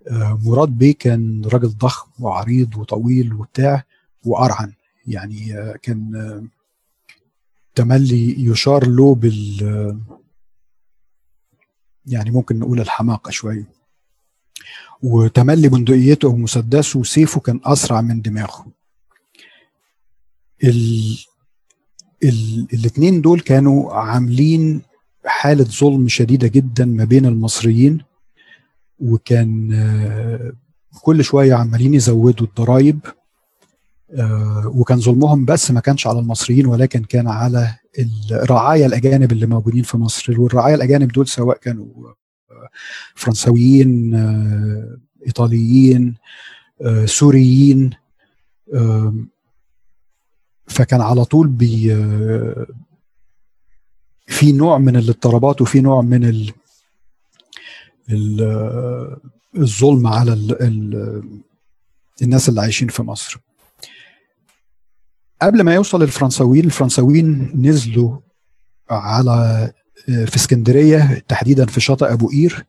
آه، 0.07 0.39
مراد 0.43 0.69
بيه 0.69 0.95
كان 0.99 1.45
راجل 1.45 1.69
ضخم 1.69 2.23
وعريض 2.23 2.77
وطويل 2.77 3.33
وبتاع 3.33 3.83
وأرعن. 4.25 4.73
يعني 5.07 5.57
آه، 5.59 5.75
كان 5.81 6.15
آه، 6.15 6.43
تملي 7.75 8.45
يشار 8.45 8.87
له 8.87 9.15
بال 9.15 9.99
يعني 12.05 12.31
ممكن 12.31 12.59
نقول 12.59 12.79
الحماقة 12.81 13.31
شوية. 13.31 13.74
وتملي 15.05 15.69
بندقيته 15.69 16.27
ومسدسه 16.27 16.99
وسيفه 16.99 17.39
كان 17.39 17.59
أسرع 17.63 18.01
من 18.01 18.21
دماغه. 18.21 18.65
ال... 20.63 21.17
ال... 22.23 22.67
الاثنين 22.73 23.21
دول 23.21 23.39
كانوا 23.39 23.93
عاملين 23.93 24.81
حالة 25.25 25.63
ظلم 25.63 26.07
شديدة 26.07 26.47
جدا 26.47 26.85
ما 26.85 27.03
بين 27.03 27.25
المصريين 27.25 28.01
وكان 28.99 29.73
آه، 29.73 30.53
كل 31.01 31.23
شوية 31.23 31.53
عمالين 31.53 31.93
يزودوا 31.93 32.47
الضرائب 32.47 32.99
آه، 34.13 34.71
وكان 34.75 34.99
ظلمهم 34.99 35.45
بس 35.45 35.71
ما 35.71 35.79
كانش 35.79 36.07
على 36.07 36.19
المصريين 36.19 36.65
ولكن 36.65 37.03
كان 37.03 37.27
على 37.27 37.75
الرعايا 38.31 38.85
الأجانب 38.85 39.31
اللي 39.31 39.45
موجودين 39.45 39.83
في 39.83 39.97
مصر. 39.97 40.41
والرعايا 40.41 40.75
الأجانب 40.75 41.11
دول 41.11 41.27
سواء 41.27 41.57
كانوا 41.57 41.85
آه، 42.75 43.13
فرنساويين 43.15 44.15
ايطاليين 45.25 46.15
سوريين 47.05 47.89
فكان 50.67 51.01
على 51.01 51.25
طول 51.25 51.47
بي 51.47 51.95
في 54.27 54.51
نوع 54.51 54.77
من 54.77 54.95
الاضطرابات 54.95 55.61
وفي 55.61 55.81
نوع 55.81 56.01
من 56.01 56.51
الظلم 59.57 60.07
على 60.07 60.33
ال 60.33 60.61
ال 60.61 61.23
الناس 62.21 62.49
اللي 62.49 62.61
عايشين 62.61 62.87
في 62.87 63.03
مصر. 63.03 63.39
قبل 65.41 65.61
ما 65.61 65.75
يوصل 65.75 66.03
الفرنساويين 66.03 66.65
الفرنساويين 66.65 67.51
نزلوا 67.55 68.17
على 68.89 69.71
في 70.05 70.35
اسكندرية 70.35 71.23
تحديدا 71.27 71.65
في 71.65 71.81
شاطئ 71.81 72.13
أبو 72.13 72.27
قير 72.29 72.65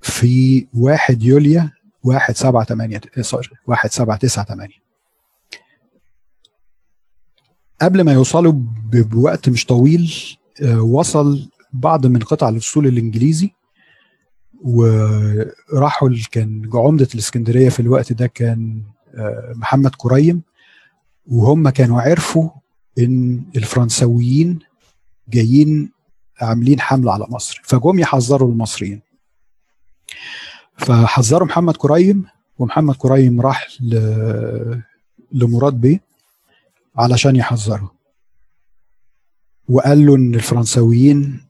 في 0.00 0.66
1 0.74 1.22
يوليو 1.22 1.62
1 2.04 2.36
7 2.36 2.64
8 2.64 3.00
سوري 3.20 3.48
1 3.66 3.90
7 3.90 4.16
9 4.16 4.44
8 4.44 4.74
قبل 7.82 8.00
ما 8.04 8.12
يوصلوا 8.12 8.52
بوقت 8.92 9.48
مش 9.48 9.66
طويل 9.66 10.14
وصل 10.78 11.48
بعض 11.72 12.06
من 12.06 12.18
قطع 12.18 12.48
الاسطول 12.48 12.86
الإنجليزي 12.86 13.50
وراحوا 14.64 16.10
كان 16.32 16.70
عمدة 16.74 17.08
الإسكندرية 17.14 17.68
في 17.68 17.80
الوقت 17.80 18.12
ده 18.12 18.26
كان 18.26 18.82
محمد 19.54 19.94
كريم 19.96 20.42
وهم 21.26 21.68
كانوا 21.68 22.00
عرفوا 22.00 22.50
إن 22.98 23.44
الفرنساويين 23.56 24.58
جايين 25.28 25.92
عاملين 26.42 26.80
حملة 26.80 27.12
على 27.12 27.26
مصر 27.28 27.60
فجم 27.64 27.98
يحذروا 27.98 28.50
المصريين 28.50 29.00
فحذروا 30.76 31.48
محمد 31.48 31.76
كريم 31.76 32.24
ومحمد 32.58 32.94
كريم 32.94 33.40
راح. 33.40 33.68
لمراد 35.32 35.74
بيه 35.74 36.00
علشان 36.96 37.36
يحذره 37.36 37.92
وقال 39.68 40.06
له 40.06 40.14
إن 40.16 40.34
الفرنساويين 40.34 41.40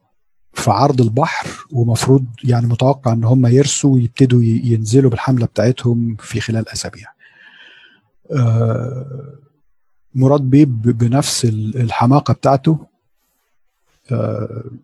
في 0.53 0.71
عرض 0.71 1.01
البحر 1.01 1.47
ومفروض 1.71 2.25
يعني 2.43 2.67
متوقع 2.67 3.13
إن 3.13 3.23
هم 3.23 3.45
يرسوا 3.45 3.93
ويبتدوا 3.93 4.43
ينزلوا 4.43 5.09
بالحملة 5.11 5.45
بتاعتهم 5.45 6.15
في 6.15 6.39
خلال 6.41 6.69
أسابيع. 6.69 7.07
آه 8.31 9.39
مراد 10.15 10.41
بيه 10.41 10.65
بنفس 10.65 11.45
الحماقة 11.75 12.33
بتاعته 12.33 12.92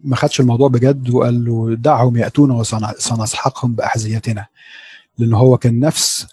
ما 0.03 0.15
خدش 0.15 0.39
الموضوع 0.39 0.67
بجد 0.67 1.09
وقال 1.09 1.45
له 1.45 1.75
دعهم 1.75 2.17
ياتون 2.17 2.51
وسنسحقهم 2.51 3.75
بأحذيتنا. 3.75 4.45
لأن 5.17 5.33
هو 5.33 5.57
كان 5.57 5.79
نفس 5.79 6.27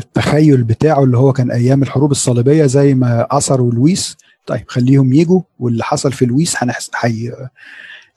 التخيل 0.00 0.62
بتاعه 0.64 1.04
اللي 1.04 1.18
هو 1.18 1.32
كان 1.32 1.50
أيام 1.50 1.82
الحروب 1.82 2.10
الصليبية 2.10 2.66
زي 2.66 2.94
ما 2.94 3.26
أثروا 3.30 3.72
لويس. 3.72 4.16
طيب 4.46 4.64
خليهم 4.68 5.12
يجوا 5.12 5.40
واللي 5.58 5.84
حصل 5.84 6.12
في 6.12 6.26
لويس 6.26 6.54
هنحس 6.58 6.90
حي... 6.94 7.32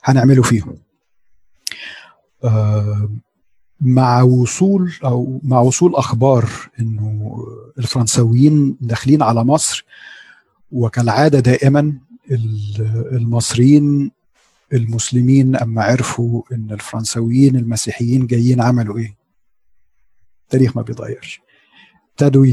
هنعمله 0.04 0.42
فيهم. 0.44 0.78
آه 2.44 3.10
مع 3.82 4.22
وصول 4.22 4.94
أو 5.04 5.40
مع 5.44 5.60
وصول 5.60 5.96
أخبار 5.96 6.50
إنه 6.80 7.38
الفرنساويين 7.80 8.78
داخلين 8.82 9.24
على 9.24 9.44
مصر 9.44 9.86
وكالعادة 10.72 11.40
دائما 11.40 11.94
المصريين 12.32 14.12
المسلمين 14.74 15.56
أما 15.56 15.84
عرفوا 15.84 16.42
إن 16.52 16.72
الفرنساويين 16.72 17.56
المسيحيين 17.56 18.28
جايين 18.28 18.62
عملوا 18.62 18.98
إيه؟ 18.98 19.16
التاريخ 20.44 20.78
ما 20.78 20.82
بيتغيرش. 20.82 21.42
ابتدوا 22.12 22.46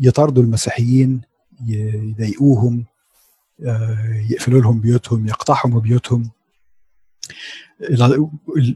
يطاردوا 0.00 0.42
المسيحيين 0.42 1.20
يضايقوهم 1.66 2.84
يقفلوا 4.30 4.60
لهم 4.60 4.80
بيوتهم 4.80 5.26
يقتحموا 5.28 5.80
بيوتهم. 5.80 6.30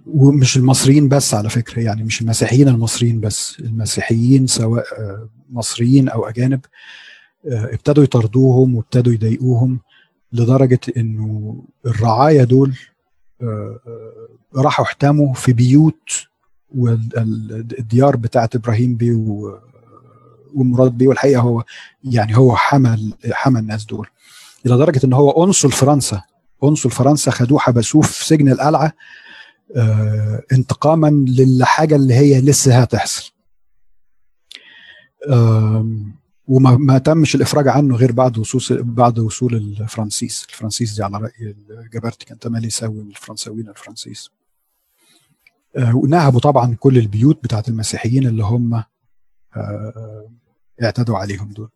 ومش 0.06 0.56
المصريين 0.56 1.08
بس 1.08 1.34
على 1.34 1.50
فكرة 1.50 1.82
يعني 1.82 2.02
مش 2.04 2.20
المسيحيين 2.22 2.68
المصريين 2.68 3.20
بس 3.20 3.60
المسيحيين 3.60 4.46
سواء 4.46 4.84
مصريين 5.50 6.08
أو 6.08 6.28
أجانب. 6.28 6.60
ابتدوا 7.46 8.04
يطردوهم 8.04 8.74
وابتدوا 8.74 9.12
يضايقوهم 9.12 9.80
لدرجة 10.32 10.80
إنه 10.96 11.56
الرعايا 11.86 12.44
دول 12.44 12.76
راحوا 14.56 14.84
احتموا 14.84 15.34
في 15.34 15.52
بيوت 15.52 16.26
والديار 16.74 18.16
بتاعت 18.16 18.54
إبراهيم 18.54 18.96
بيه 18.96 19.12
ومراد 20.54 20.92
بيه 20.98 21.08
والحقيقة 21.08 21.40
هو 21.40 21.64
يعني 22.04 22.36
هو 22.36 22.56
حمى 22.56 23.12
حمى 23.32 23.58
الناس 23.60 23.84
دول. 23.84 24.06
إلى 24.66 24.76
درجة 24.76 25.00
إن 25.06 25.12
هو 25.12 25.30
قنصل 25.30 25.72
فرنسا 25.72 26.22
قنصل 26.60 26.90
فرنسا 26.90 27.30
خدوه 27.30 27.58
حبسوه 27.58 28.02
في 28.02 28.26
سجن 28.26 28.48
القلعة 28.52 28.92
آه 29.76 30.42
انتقاما 30.52 31.24
للحاجة 31.28 31.96
اللي 31.96 32.14
هي 32.14 32.40
لسه 32.40 32.78
هتحصل. 32.78 33.32
آه 35.28 35.86
وما 36.50 36.76
ما 36.76 36.98
تمش 36.98 37.34
الإفراج 37.34 37.68
عنه 37.68 37.96
غير 37.96 38.12
بعد 38.12 38.38
وصول 38.38 38.82
بعد 38.82 39.18
وصول 39.18 39.54
الفرنسيس. 39.54 40.46
الفرنسيس 40.50 40.94
دي 40.94 41.02
على 41.02 41.18
رأي 41.18 41.56
جبرتي 41.92 42.26
كان 42.26 42.38
تملي 42.38 42.66
يساوي 42.66 43.00
الفرنساويين 43.00 43.68
الفرنسيس. 43.68 44.30
آه 45.76 45.96
ونهبوا 45.96 46.40
طبعا 46.40 46.74
كل 46.80 46.98
البيوت 46.98 47.44
بتاعت 47.44 47.68
المسيحيين 47.68 48.26
اللي 48.26 48.44
هم 48.44 48.74
آه 49.56 50.30
اعتدوا 50.82 51.18
عليهم 51.18 51.52
دول. 51.52 51.70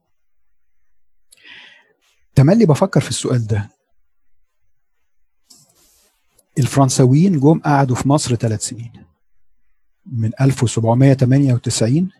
تملي 2.34 2.66
بفكر 2.66 3.00
في 3.00 3.10
السؤال 3.10 3.46
ده. 3.46 3.70
الفرنساويين 6.58 7.40
جم 7.40 7.58
قعدوا 7.60 7.96
في 7.96 8.08
مصر 8.08 8.34
ثلاث 8.34 8.62
سنين 8.62 8.92
من 10.06 10.30
1798 10.40 12.10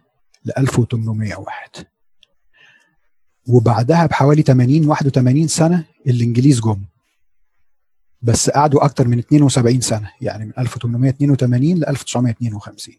ل 0.44 0.50
1801 0.58 1.93
وبعدها 3.48 4.06
بحوالي 4.06 4.42
80 4.42 4.86
81 4.86 5.46
سنة 5.48 5.84
الإنجليز 6.06 6.60
جم. 6.60 6.84
بس 8.22 8.50
قعدوا 8.50 8.84
أكتر 8.84 9.08
من 9.08 9.18
72 9.18 9.80
سنة 9.80 10.10
يعني 10.20 10.44
من 10.44 10.52
1882 10.58 11.78
ل 11.78 11.84
1952 11.84 12.94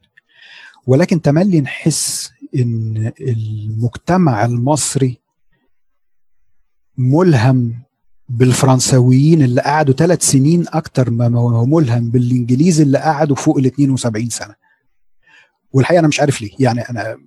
ولكن 0.88 1.22
تملي 1.22 1.62
نحس 1.62 2.32
إن 2.56 3.12
المجتمع 3.22 4.46
المصري 4.46 5.18
ملهم 6.98 7.86
بالفرنساويين 8.30 9.42
اللي 9.42 9.62
قعدوا 9.62 9.94
ثلاث 9.94 10.24
سنين 10.24 10.66
أكتر 10.68 11.10
ما 11.10 11.40
هو 11.40 11.66
ملهم 11.66 12.10
بالإنجليز 12.10 12.82
اللي 12.82 12.98
قعدوا 12.98 13.36
فوق 13.36 13.58
ال 13.58 13.66
72 13.66 14.30
سنة. 14.30 14.56
والحقيقة 15.74 16.00
أنا 16.00 16.08
مش 16.08 16.20
عارف 16.20 16.42
ليه 16.42 16.52
يعني 16.60 16.82
أنا 16.82 17.18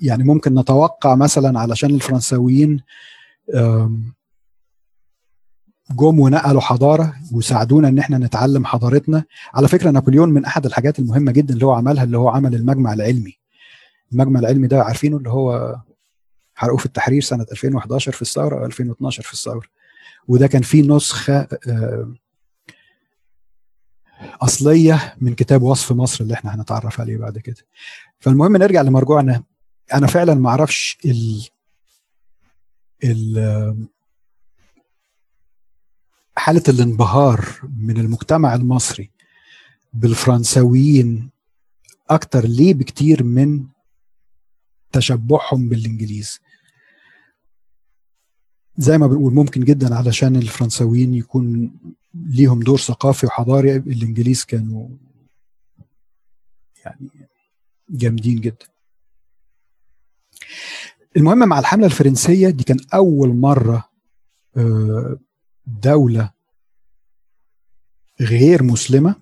يعني 0.00 0.24
ممكن 0.24 0.54
نتوقع 0.58 1.14
مثلا 1.14 1.60
علشان 1.60 1.90
الفرنساويين 1.90 2.82
جم 5.90 6.20
ونقلوا 6.20 6.60
حضارة 6.60 7.14
وساعدونا 7.32 7.88
إن 7.88 7.98
إحنا 7.98 8.18
نتعلم 8.18 8.64
حضارتنا. 8.64 9.24
على 9.54 9.68
فكرة 9.68 9.90
نابليون 9.90 10.28
من 10.30 10.44
أحد 10.44 10.66
الحاجات 10.66 10.98
المهمة 10.98 11.32
جدا 11.32 11.54
اللي 11.54 11.66
هو 11.66 11.72
عملها 11.72 12.04
اللي 12.04 12.18
هو 12.18 12.28
عمل 12.28 12.54
المجمع 12.54 12.92
العلمي. 12.92 13.38
المجمع 14.12 14.40
العلمي 14.40 14.66
ده 14.66 14.82
عارفينه 14.82 15.16
اللي 15.16 15.30
هو 15.30 15.76
حرقوه 16.54 16.78
في 16.78 16.86
التحرير 16.86 17.22
سنة 17.22 17.46
2011 17.52 18.12
في 18.12 18.22
الثورة 18.22 18.60
أو 18.60 18.66
2012 18.66 19.22
في 19.22 19.32
الثورة. 19.32 19.66
وده 20.28 20.46
كان 20.46 20.62
فيه 20.62 20.82
نسخة 20.82 21.48
أصلية 24.42 25.14
من 25.20 25.34
كتاب 25.34 25.62
وصف 25.62 25.92
مصر 25.92 26.24
اللي 26.24 26.34
إحنا 26.34 26.54
هنتعرف 26.54 27.00
عليه 27.00 27.16
بعد 27.16 27.38
كده. 27.38 27.66
فالمهم 28.18 28.56
نرجع 28.56 28.82
لمرجوعنا 28.82 29.42
أنا 29.94 30.06
فعلا 30.06 30.34
ما 30.34 30.48
أعرفش 30.50 30.98
ال 31.04 31.48
ال 33.04 33.88
حالة 36.36 36.62
الانبهار 36.68 37.60
من 37.76 37.96
المجتمع 38.00 38.54
المصري 38.54 39.10
بالفرنساويين 39.92 41.30
أكتر 42.10 42.44
ليه 42.46 42.74
بكتير 42.74 43.22
من 43.22 43.66
تشبعهم 44.92 45.68
بالإنجليز. 45.68 46.40
زي 48.76 48.98
ما 48.98 49.06
بنقول 49.06 49.34
ممكن 49.34 49.64
جدا 49.64 49.94
علشان 49.94 50.36
الفرنساويين 50.36 51.14
يكون 51.14 51.72
ليهم 52.14 52.60
دور 52.60 52.78
ثقافي 52.78 53.26
وحضاري 53.26 53.76
الإنجليز 53.76 54.44
كانوا 54.44 54.88
يعني 56.84 57.10
جامدين 57.90 58.40
جدا. 58.40 58.66
المهم 61.16 61.38
مع 61.38 61.58
الحملة 61.58 61.86
الفرنسية 61.86 62.50
دي 62.50 62.64
كان 62.64 62.76
أول 62.94 63.28
مرة 63.36 63.88
دولة 65.66 66.30
غير 68.20 68.62
مسلمة 68.62 69.14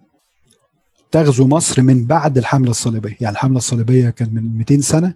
تغزو 1.11 1.47
مصر 1.47 1.83
من 1.83 2.05
بعد 2.07 2.38
الحملة 2.38 2.71
الصليبية. 2.71 3.17
يعني 3.21 3.33
الحملة 3.33 3.57
الصليبية 3.59 4.11
كان 4.11 4.35
من 4.35 4.59
200 4.59 4.81
سنة 4.81 5.14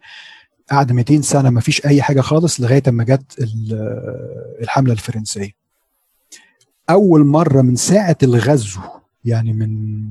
قعد 0.71 0.93
200 0.93 1.21
سنة 1.21 1.51
ما 1.51 1.61
فيش 1.61 1.87
أي 1.87 2.03
حاجة 2.03 2.21
خالص 2.21 2.61
لغاية 2.61 2.83
أما 2.89 3.05
جت 3.05 3.49
الحملة 4.61 4.93
الفرنسية. 4.93 5.51
أول 6.91 7.25
مرة 7.25 7.63
من 7.63 7.77
ساعة 7.77 8.17
الغزو 8.23 8.81
يعني 9.25 9.53
من 9.53 10.03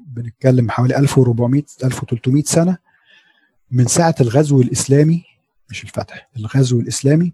بنتكلم 0.00 0.70
حوالي 0.70 0.96
1400 0.98 1.62
1300 1.84 2.42
سنة 2.42 2.78
من 3.72 3.86
ساعة 3.86 4.14
الغزو 4.20 4.60
الإسلامي 4.60 5.24
مش 5.70 5.84
الفتح 5.84 6.28
الغزو 6.36 6.80
الإسلامي 6.80 7.32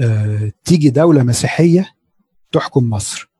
آه، 0.00 0.52
تيجي 0.64 0.90
دولة 0.90 1.22
مسيحية 1.22 1.94
تحكم 2.52 2.90
مصر. 2.90 3.30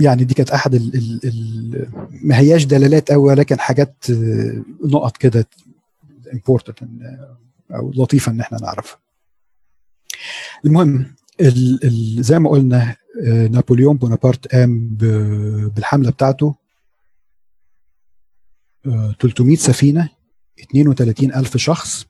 يعني 0.00 0.24
دي 0.24 0.34
كانت 0.34 0.50
أحد 0.50 0.74
ال 0.74 0.94
ال 0.94 1.20
ال 1.24 1.88
ما 2.22 2.38
هياش 2.38 2.64
دلالات 2.64 3.12
قوي 3.12 3.22
ولكن 3.32 3.60
حاجات 3.60 4.04
آه، 4.10 4.62
نقط 4.84 5.16
كده 5.16 5.48
امبورتنت 6.32 6.80
أو 7.70 7.90
لطيفة 7.90 8.32
إن 8.32 8.40
إحنا 8.40 8.58
نعرفها. 8.62 8.98
المهم 10.64 11.14
ال 11.40 11.84
ال 11.84 12.22
زي 12.22 12.38
ما 12.38 12.50
قلنا 12.50 12.96
آه، 13.26 13.46
نابليون 13.46 13.96
بونابرت 13.96 14.54
قام 14.54 14.88
بالحملة 15.76 16.10
بتاعته 16.10 16.65
300 19.20 19.56
آه، 19.56 19.60
سفينه 19.60 20.08
32 20.60 21.34
ألف 21.34 21.56
شخص. 21.56 22.06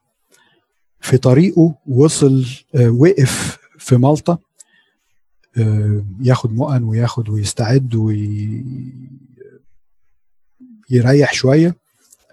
في 1.00 1.18
طريقه 1.18 1.74
وصل 1.86 2.46
وقف 2.74 3.58
في 3.78 3.96
مالطا 3.96 4.38
ياخد 6.22 6.52
مؤن 6.52 6.82
وياخد 6.82 7.28
ويستعد 7.28 7.94
ويريح 10.90 11.32
شوية 11.32 11.76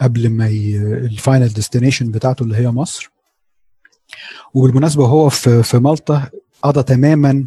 قبل 0.01 0.29
ما 0.29 0.47
ال 0.47 0.64
final 0.64 1.47
destination 1.47 2.11
بتاعته 2.11 2.43
اللي 2.43 2.57
هي 2.57 2.71
مصر. 2.71 3.11
وبالمناسبة 4.53 5.05
هو 5.05 5.29
في 5.29 5.63
في 5.63 5.77
مالطا 5.79 6.29
قضى 6.63 6.83
تماما 6.83 7.45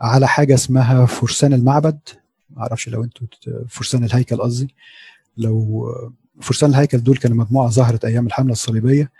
على 0.00 0.28
حاجة 0.28 0.54
اسمها 0.54 1.06
فرسان 1.06 1.52
المعبد. 1.52 1.98
ما 2.50 2.62
أعرفش 2.62 2.88
لو 2.88 3.04
أنتوا 3.04 3.26
فرسان 3.68 4.04
الهيكل 4.04 4.36
قصدي. 4.36 4.74
لو 5.38 5.86
فرسان 6.40 6.70
الهيكل 6.70 6.98
دول 6.98 7.16
كانوا 7.16 7.36
مجموعة 7.36 7.68
ظهرت 7.70 8.04
أيام 8.04 8.26
الحملة 8.26 8.52
الصليبية 8.52 9.12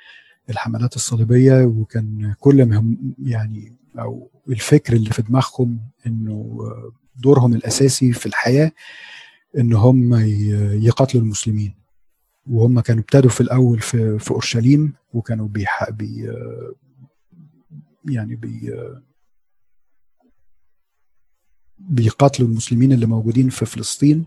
الحملات 0.51 0.97
الصليبية 0.97 1.65
وكان 1.65 2.35
كل 2.41 2.67
ما 2.67 2.97
يعني 3.23 3.77
أو 3.99 4.31
الفكر 4.49 4.93
اللي 4.93 5.11
في 5.11 5.23
دماغهم 5.23 5.81
إنه 6.07 6.59
دورهم 7.17 7.55
الأساسي 7.55 8.13
في 8.13 8.27
الحياة 8.27 8.73
إن 9.59 9.73
هم 9.73 10.15
يقاتلوا 10.85 11.23
المسلمين. 11.23 11.75
وهم 12.47 12.81
كانوا 12.81 13.03
ابتدوا 13.03 13.31
في 13.31 13.41
الأول 13.41 13.81
في 13.81 14.19
في 14.19 14.31
أورشليم 14.31 14.93
وكانوا 15.13 15.49
بي 15.49 15.67
يعني 18.09 18.35
بي 18.37 18.75
بيقاتلوا 21.79 22.49
المسلمين 22.49 22.93
اللي 22.93 23.07
موجودين 23.07 23.49
في 23.49 23.67
فلسطين. 23.67 24.27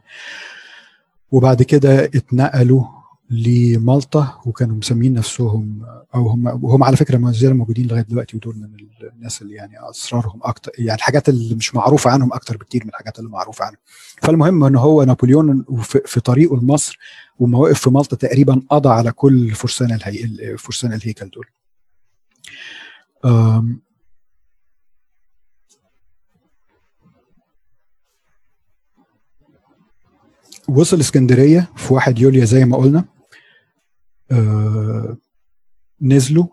وبعد 1.32 1.64
كده 1.64 2.04
اتنقلوا 2.06 2.84
لمالطا 3.30 4.42
وكانوا 4.46 4.76
مسمين 4.76 5.14
نفسهم 5.14 5.86
أو 6.16 6.28
هم 6.28 6.64
وهم 6.64 6.84
على 6.84 6.98
فكرة 6.98 7.18
ما 7.18 7.32
زالوا 7.32 7.58
موجودين 7.58 7.88
لغاية 7.88 8.02
دلوقتي 8.02 8.38
ودول 8.38 8.56
من 8.56 8.70
الناس 9.16 9.42
اللي 9.42 9.56
يعني 9.56 9.90
أسرارهم 9.90 10.40
أكتر 10.44 10.72
يعني 10.78 10.98
الحاجات 10.98 11.30
اللي 11.30 11.56
مش 11.56 11.76
معروفة 11.76 12.12
عنهم 12.12 12.34
أكتر 12.34 12.58
بكتير 12.58 12.84
من 12.84 12.90
الحاجات 12.90 13.20
اللي 13.20 13.30
معروفة 13.30 13.66
عنهم. 13.66 13.78
فالمهم 14.22 14.64
إن 14.64 14.76
هو 14.76 15.04
نابليون 15.04 15.66
في 16.06 16.20
طريقه 16.20 16.58
لمصر 16.58 17.00
وما 17.40 17.58
وقف 17.60 17.80
في 17.82 17.90
مالطا 17.90 18.16
تقريبا 18.16 18.62
قضى 18.70 18.90
على 18.90 19.12
كل 19.12 19.52
فرسان 19.52 19.92
الهي... 19.94 20.58
فرسان 20.58 20.94
الهيكل 20.94 21.30
دول. 21.30 21.46
وصل 30.70 31.00
اسكندرية 31.00 31.72
في 31.76 31.94
1 31.94 32.20
يوليو 32.20 32.46
زي 32.46 32.66
ما 32.66 32.78
قلنا. 32.78 33.06
آه 34.32 35.18
نزلوا 36.02 36.48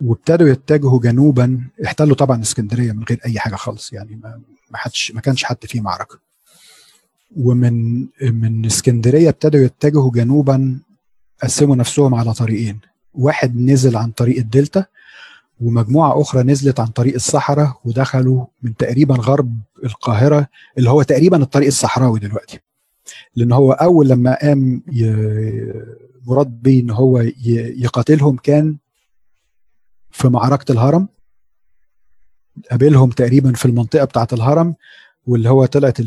وابتدوا 0.00 0.48
يتجهوا 0.48 1.00
جنوبا. 1.00 1.68
احتلوا 1.84 2.16
طبعا 2.16 2.42
اسكندرية 2.42 2.92
من 2.92 3.04
غير 3.04 3.20
أي 3.26 3.38
حاجة 3.38 3.54
خالص 3.54 3.92
يعني 3.92 4.16
ما 4.16 4.40
ما 4.70 4.78
حدش 4.78 5.12
ما 5.12 5.20
كانش 5.20 5.44
حد 5.44 5.66
فيه 5.66 5.80
معركة. 5.80 6.18
ومن 7.36 8.06
من 8.22 8.66
اسكندرية 8.66 9.28
ابتدوا 9.28 9.60
يتجهوا 9.60 10.10
جنوبا 10.10 10.80
قسموا 11.42 11.76
نفسهم 11.76 12.14
على 12.14 12.32
طريقين. 12.32 12.80
واحد 13.14 13.56
نزل 13.56 13.96
عن 13.96 14.10
طريق 14.10 14.38
الدلتا 14.38 14.86
ومجموعة 15.60 16.20
أخرى 16.20 16.42
نزلت 16.42 16.80
عن 16.80 16.86
طريق 16.86 17.14
الصحراء 17.14 17.80
ودخلوا 17.84 18.46
من 18.62 18.76
تقريبا 18.76 19.14
غرب 19.14 19.58
القاهرة 19.84 20.48
اللي 20.78 20.90
هو 20.90 21.02
تقريبا 21.02 21.42
الطريق 21.42 21.66
الصحراوي 21.66 22.20
دلوقتي. 22.20 22.60
لأن 23.36 23.52
هو 23.52 23.72
أول 23.72 24.08
لما 24.08 24.38
قام 24.42 24.82
مراد 26.26 26.62
بيه 26.62 26.80
إن 26.80 26.90
هو 26.90 27.20
يقاتلهم 27.76 28.36
كان 28.36 28.78
في 30.10 30.28
معركة 30.28 30.72
الهرم. 30.72 31.08
قابلهم 32.70 33.10
تقريبا 33.10 33.52
في 33.52 33.64
المنطقة 33.64 34.04
بتاعة 34.04 34.28
الهرم 34.32 34.74
واللي 35.26 35.48
هو 35.48 35.66
طلعت 35.66 35.98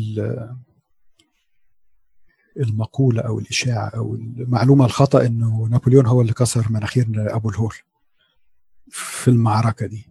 المقولة 2.56 3.22
أو 3.22 3.38
الإشاعة 3.38 3.88
أو 3.88 4.14
المعلومة 4.14 4.84
الخطأ 4.84 5.26
إنه 5.26 5.68
نابليون 5.70 6.06
هو 6.06 6.20
اللي 6.20 6.32
كسر 6.32 6.66
مناخير 6.70 7.06
أبو 7.36 7.50
الهول 7.50 7.74
في 8.88 9.28
المعركة 9.28 9.86
دي. 9.86 10.08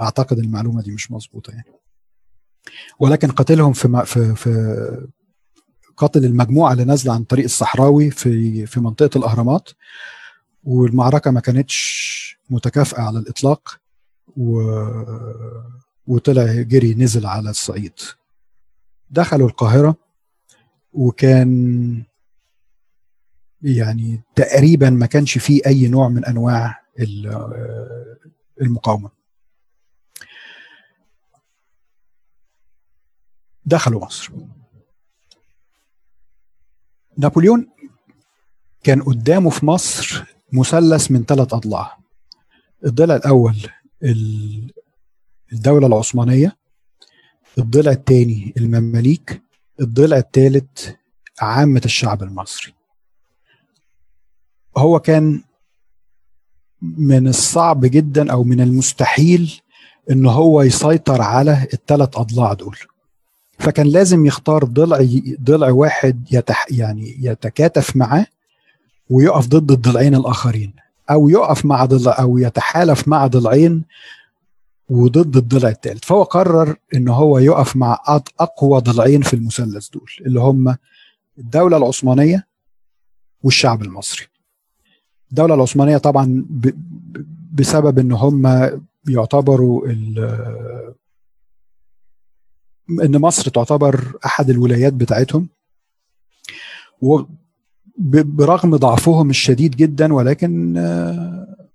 أعتقد 0.00 0.38
المعلومة 0.38 0.82
دي 0.82 0.92
مش 0.92 1.10
مظبوطة 1.12 1.50
يعني. 1.50 1.72
ولكن 2.98 3.30
قتلهم 3.30 3.72
في 3.72 4.02
في 4.06 4.34
في 4.34 5.06
قتل 5.96 6.24
المجموعة 6.24 6.72
اللي 6.72 6.84
نازلة 6.84 7.14
عن 7.14 7.24
طريق 7.24 7.44
الصحراوي 7.44 8.10
في 8.10 8.66
في 8.66 8.80
منطقة 8.80 9.18
الأهرامات. 9.18 9.70
والمعركة 10.64 11.30
ما 11.30 11.40
كانتش 11.40 12.38
متكافئة 12.50 13.00
على 13.02 13.18
الإطلاق 13.18 13.80
و 14.36 14.60
وطلع 16.06 16.62
جري 16.62 16.94
نزل 16.94 17.26
على 17.26 17.50
الصعيد. 17.50 17.92
دخلوا 19.10 19.48
القاهرة 19.48 19.96
وكان 20.92 22.02
يعني 23.62 24.22
تقريبا 24.34 24.90
ما 24.90 25.06
كانش 25.06 25.38
فيه 25.38 25.60
أي 25.66 25.88
نوع 25.88 26.08
من 26.08 26.24
أنواع 26.24 26.82
المقاومة. 28.60 29.10
دخلوا 33.66 34.04
مصر. 34.04 34.32
نابليون 37.18 37.68
كان 38.82 39.02
قدامه 39.02 39.50
في 39.50 39.66
مصر 39.66 40.24
مثلث 40.52 41.10
من 41.10 41.24
ثلاث 41.24 41.54
أضلاع. 41.54 41.98
الضلع 42.84 43.16
الأول 43.16 43.56
الدولة 45.52 45.86
العثمانية 45.86 46.56
الضلع 47.58 47.92
الثاني 47.92 48.54
المماليك 48.56 49.42
الضلع 49.80 50.16
الثالث 50.16 50.90
عامة 51.40 51.82
الشعب 51.84 52.22
المصري. 52.22 52.74
هو 54.76 55.00
كان 55.00 55.42
من 56.82 57.28
الصعب 57.28 57.80
جدا 57.80 58.32
أو 58.32 58.44
من 58.44 58.60
المستحيل 58.60 59.60
إن 60.10 60.26
هو 60.26 60.62
يسيطر 60.62 61.22
على 61.22 61.68
الثلاث 61.72 62.16
أضلاع 62.16 62.52
دول. 62.52 62.76
فكان 63.58 63.86
لازم 63.86 64.26
يختار 64.26 64.64
ضلع 64.64 65.06
ضلع 65.40 65.70
واحد 65.70 66.26
يتح 66.32 66.66
يعني 66.70 67.16
يتكاتف 67.20 67.96
معاه 67.96 68.26
ويقف 69.10 69.46
ضد 69.46 69.70
الضلعين 69.70 70.14
الآخرين 70.14 70.72
أو 71.10 71.28
يقف 71.28 71.64
مع 71.64 71.84
ضلع 71.84 72.20
أو 72.20 72.38
يتحالف 72.38 73.08
مع 73.08 73.26
ضلعين 73.26 73.84
وضد 74.88 75.36
الضلع 75.36 75.68
الثالث 75.68 76.04
فهو 76.04 76.22
قرر 76.22 76.76
إن 76.94 77.08
هو 77.08 77.38
يقف 77.38 77.76
مع 77.76 77.98
أقوى 78.40 78.80
ضلعين 78.80 79.22
في 79.22 79.34
المثلث 79.34 79.88
دول 79.88 80.10
اللي 80.26 80.40
هم 80.40 80.76
الدولة 81.38 81.76
العثمانية 81.76 82.46
والشعب 83.42 83.82
المصري. 83.82 84.26
الدولة 85.30 85.54
العثمانية 85.54 85.96
طبعا 85.96 86.44
بسبب 87.52 87.98
إن 87.98 88.12
هم 88.12 88.70
يعتبروا 89.08 89.86
إن 92.90 93.20
مصر 93.20 93.50
تعتبر 93.50 94.18
أحد 94.26 94.50
الولايات 94.50 94.92
بتاعتهم 94.92 95.48
وبرغم 97.00 98.76
ضعفهم 98.76 99.30
الشديد 99.30 99.76
جدا 99.76 100.14
ولكن 100.14 100.76
آه، 100.76 101.68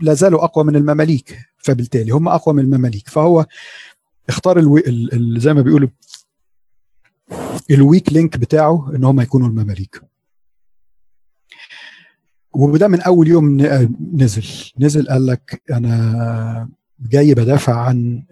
لا 0.00 0.14
زالوا 0.14 0.44
أقوى 0.44 0.64
من 0.64 0.76
المماليك. 0.76 1.38
فبالتالي 1.58 2.10
هم 2.10 2.28
أقوى 2.28 2.54
من 2.54 2.62
المماليك. 2.62 3.08
فهو 3.08 3.46
اختار 4.28 4.58
ال 4.58 4.61
wea... 4.61 4.80
ال... 4.86 5.40
زي 5.40 5.54
ما 5.54 5.62
بيقولوا 5.62 5.88
ال 7.70 7.78
weak 7.78 8.12
link 8.12 8.36
بتاعه 8.36 8.96
إن 8.96 9.04
هم 9.04 9.20
يكونوا 9.20 9.48
المماليك. 9.48 10.02
وده 12.54 12.88
من 12.88 13.00
أول 13.00 13.28
يوم 13.28 13.56
نزل. 14.14 14.46
نزل 14.78 15.08
قال 15.08 15.26
لك 15.26 15.62
أنا 15.70 16.68
جاي 17.00 17.34
بدافع 17.34 17.80
عن 17.80 18.22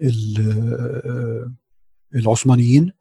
العثمانيين 2.15 2.91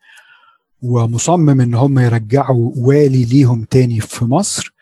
ومصمم 0.82 1.60
إن 1.60 1.74
هم 1.74 1.98
يرجعوا 1.98 2.72
والي 2.76 3.24
ليهم 3.24 3.64
تاني 3.64 4.00
في 4.00 4.24
مصر. 4.24 4.74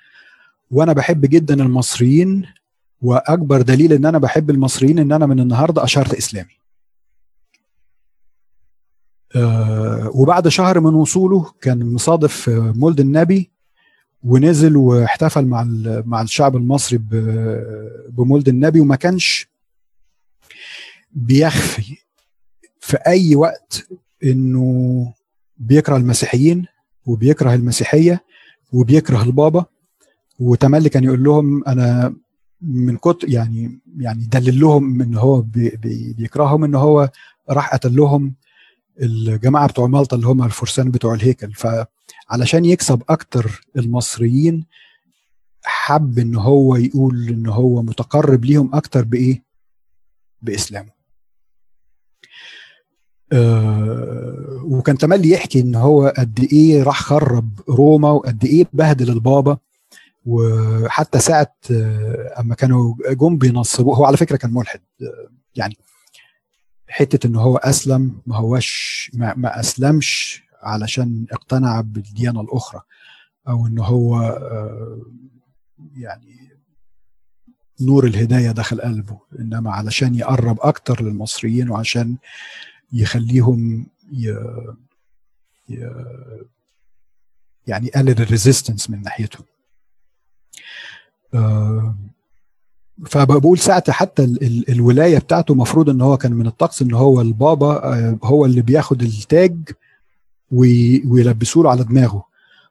وأنا 0.70 0.93
بحب 0.93 1.27
جدا 1.27 1.62
المصريين 1.62 2.47
وأكبر 3.03 3.62
دليل 3.62 3.93
إن 3.93 4.07
أنا 4.07 4.18
بحب 4.18 4.51
المصريين 4.51 4.99
إن 4.99 5.12
أنا 5.12 5.27
من 5.27 5.41
النهارده 5.41 5.85
أشرت 5.85 6.14
إسلامي. 6.14 6.62
أه 9.37 10.11
وبعد 10.14 10.49
شهر 10.49 10.81
من 10.81 10.95
وصوله 10.95 11.53
كان 11.61 11.93
مصادف 11.93 12.49
مولد 12.49 13.01
النبي 13.01 13.51
ونزل 14.23 14.77
واحتفل 14.77 15.45
مع 15.47 15.64
مع 16.07 16.23
الشعب 16.23 16.57
المصري 16.57 17.01
بمولد 18.09 18.49
النبي 18.49 18.81
وما 18.81 18.97
كانش 18.97 19.49
بيخفي 21.12 21.97
في 22.81 22.97
أي 23.07 23.37
وقت 23.37 23.89
إنه 24.25 25.14
بيكره 25.57 25.97
المسيحيين 25.97 26.66
وبيكره 27.07 27.55
المسيحية 27.55 28.25
وبيكره 28.73 29.23
البابا. 29.23 29.64
وتملي 30.39 30.89
كان 30.89 31.05
يقول 31.05 31.25
لهم 31.25 31.64
أنا 31.64 32.14
من 32.61 32.97
كتر 32.97 33.29
يعني 33.31 33.81
يعني 33.97 34.25
دلل 34.25 34.61
لهم 34.61 35.03
إن 35.03 35.14
هو 35.14 35.41
بي 35.41 35.68
بي 35.68 36.12
بيكرههم 36.12 36.64
إن 36.64 36.75
هو 36.75 37.11
راح 37.51 37.75
قتل 37.75 37.97
لهم 37.97 38.35
الجماعة 39.03 39.68
بتوع 39.68 39.87
مالطا 39.87 40.16
اللي 40.16 40.27
هم 40.27 40.43
الفرسان 40.43 40.91
بتوع 40.91 41.14
الهيكل. 41.14 41.53
فعلشان 41.53 42.64
يكسب 42.64 43.03
أكتر 43.09 43.66
المصريين 43.77 44.66
حب 45.64 46.18
إن 46.18 46.35
هو 46.35 46.77
يقول 46.77 47.29
إن 47.29 47.47
هو 47.47 47.83
متقرب 47.83 48.45
ليهم 48.45 48.75
أكتر 48.75 49.05
بإيه؟ 49.05 49.45
بإسلامه. 50.43 51.01
وكان 54.64 54.99
تملي 54.99 55.30
يحكي 55.30 55.61
إن 55.61 55.74
هو 55.74 56.14
قد 56.18 56.49
إيه 56.53 56.83
راح 56.83 57.01
خرب 57.01 57.61
روما 57.68 58.11
وقد 58.11 58.45
إيه 58.45 58.66
بهدل 58.72 59.11
البابا. 59.11 59.59
وحتى 60.26 61.18
ساعة 61.18 61.55
أما 62.41 62.55
كانوا 62.55 62.95
جم 63.11 63.39
بينصبوه 63.39 63.97
هو 63.97 64.05
على 64.05 64.16
فكرة 64.16 64.37
كان 64.37 64.55
ملحد 64.55 64.80
يعني 65.57 65.76
حتة 66.89 67.26
إن 67.26 67.37
هو 67.37 67.57
أسلم 67.57 68.20
ما 68.26 68.37
هوش 68.37 69.11
ما, 69.14 69.35
ما 69.37 69.61
أسلمش 69.61 70.43
علشان 70.62 71.26
اقتنع 71.33 71.80
بالديانة 71.80 72.41
الأخرى 72.41 72.80
أو 73.49 73.66
إن 73.66 73.78
هو 73.78 74.20
يعني 75.97 76.49
نور 77.80 78.07
الهدايه 78.07 78.51
دخل 78.51 78.80
قلبه 78.80 79.18
إنما 79.39 79.72
علشان 79.72 80.14
يقرب 80.14 80.59
أكتر 80.61 81.03
للمصريين 81.05 81.70
وعشان 81.70 82.16
يخليهم 82.93 83.86
ي... 84.12 84.28
ي... 85.68 85.90
يعني 87.66 87.86
يقلل 87.86 88.22
الريزيستنس 88.22 88.90
من 88.90 89.03
ناحيتهم. 89.03 89.45
آه 91.34 91.97
فبقول 93.07 93.59
ساعتها 93.59 93.93
حتى 93.93 94.24
ال 94.24 94.43
ال 94.45 94.70
الولاية 94.70 95.18
بتاعته 95.18 95.53
المفروض 95.53 95.90
إن 95.90 96.01
هو 96.01 96.16
كان 96.16 96.32
من 96.32 96.47
الطقس 96.47 96.82
إن 96.82 96.95
هو 96.95 97.20
البابا 97.20 97.84
آه 97.84 98.18
هو 98.24 98.45
اللي 98.45 98.62
بياخد 98.62 99.03
التاج 99.03 99.57
ويلبسوا 100.53 101.62
له 101.62 101.70
على 101.70 101.84
دماغه. 101.84 102.24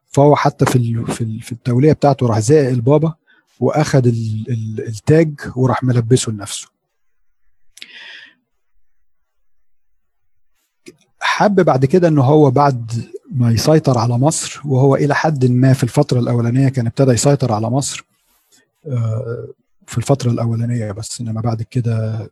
فهو 0.05 0.35
حتى 0.35 0.65
في 0.65 1.05
في, 1.41 1.51
التولية 1.51 1.93
بتاعته 1.93 2.27
راح 2.27 2.39
زائق 2.39 2.69
البابا 2.69 3.13
وأخد 3.59 4.07
ال 4.07 4.45
ال 4.49 4.87
التاج 4.87 5.33
وراح 5.55 5.83
ملبسه 5.83 6.31
لنفسه. 6.31 6.67
حب 11.23 11.55
بعد 11.55 11.85
كده 11.85 12.07
ان 12.07 12.17
هو 12.17 12.51
بعد 12.51 12.91
ما 13.31 13.51
يسيطر 13.51 13.97
على 13.97 14.17
مصر 14.17 14.61
وهو 14.65 14.95
إلى 14.95 15.15
حد 15.15 15.45
ما 15.45 15.73
في 15.73 15.83
الفترة 15.83 16.19
الأولانية 16.19 16.69
كان 16.69 16.87
ابتدى 16.87 17.11
يسيطر 17.11 17.53
على 17.53 17.69
مصر 17.69 18.05
في 19.87 19.97
الفترة 19.97 20.31
الأولانية 20.31 20.91
بس 20.91 21.21
إنما 21.21 21.41
بعد 21.41 21.61
كده 21.61 22.29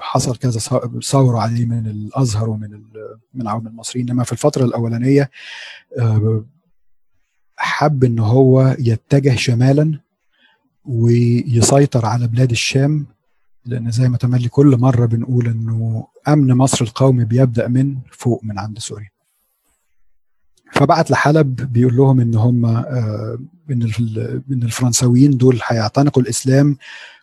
حصل 0.00 0.36
كذا 0.36 0.60
ثورة 1.04 1.38
عليه 1.38 1.66
من 1.66 1.86
الأزهر 1.86 2.50
ومن 2.50 2.82
من 3.34 3.48
عوام 3.48 3.66
المصريين. 3.66 4.10
إنما 4.10 4.24
في 4.24 4.32
الفترة 4.32 4.64
الأولانية 4.64 5.30
حب 7.56 8.04
إن 8.04 8.18
هو 8.18 8.76
يتجه 8.78 9.36
شمالا 9.36 10.00
ويسيطر 10.84 12.06
على 12.06 12.26
بلاد 12.26 12.50
الشام 12.50 13.06
لأن 13.66 13.90
زي 13.90 14.08
ما 14.08 14.16
تملي 14.16 14.48
كل 14.48 14.76
مرة 14.80 15.06
بنقول 15.06 15.46
إنه 15.48 16.06
أمن 16.28 16.54
مصر 16.54 16.84
القومي 16.84 17.24
بيبدأ 17.24 17.68
من 17.68 17.96
فوق 18.12 18.40
من 18.44 18.58
عند 18.58 18.78
سوريا 18.78 19.10
فبعت 20.72 21.10
لحلب 21.10 21.72
بيقول 21.72 21.96
لهم 21.96 22.20
إن 22.20 22.34
هم 22.34 22.66
إن 22.66 23.82
إن 24.50 24.62
الفرنساويين 24.62 25.36
دول 25.36 25.60
هيعتنقوا 25.66 26.22
الإسلام 26.22 26.76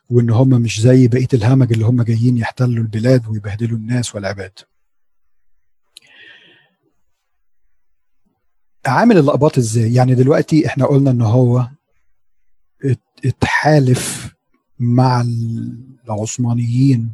وإن 0.10 0.30
هم 0.30 0.50
مش 0.50 0.82
زي 0.82 1.08
بقية 1.08 1.28
الهمج 1.34 1.74
اللي 1.74 1.86
هم 1.86 2.02
جايين 2.02 2.38
يحتلوا 2.38 2.84
البلاد 2.84 3.28
ويبهدلوا 3.28 3.78
الناس 3.78 4.16
والعباد. 4.16 4.52
عامل 8.86 9.18
اللقبات 9.18 9.58
إزاي؟ 9.58 9.94
يعني 9.94 10.16
دلوقتي 10.16 10.68
إحنا 10.68 10.86
قلنا 10.86 11.12
إن 11.12 11.22
هو 11.22 11.68
اتحالف 13.26 14.33
مع 14.84 15.22
العثمانيين 16.06 17.14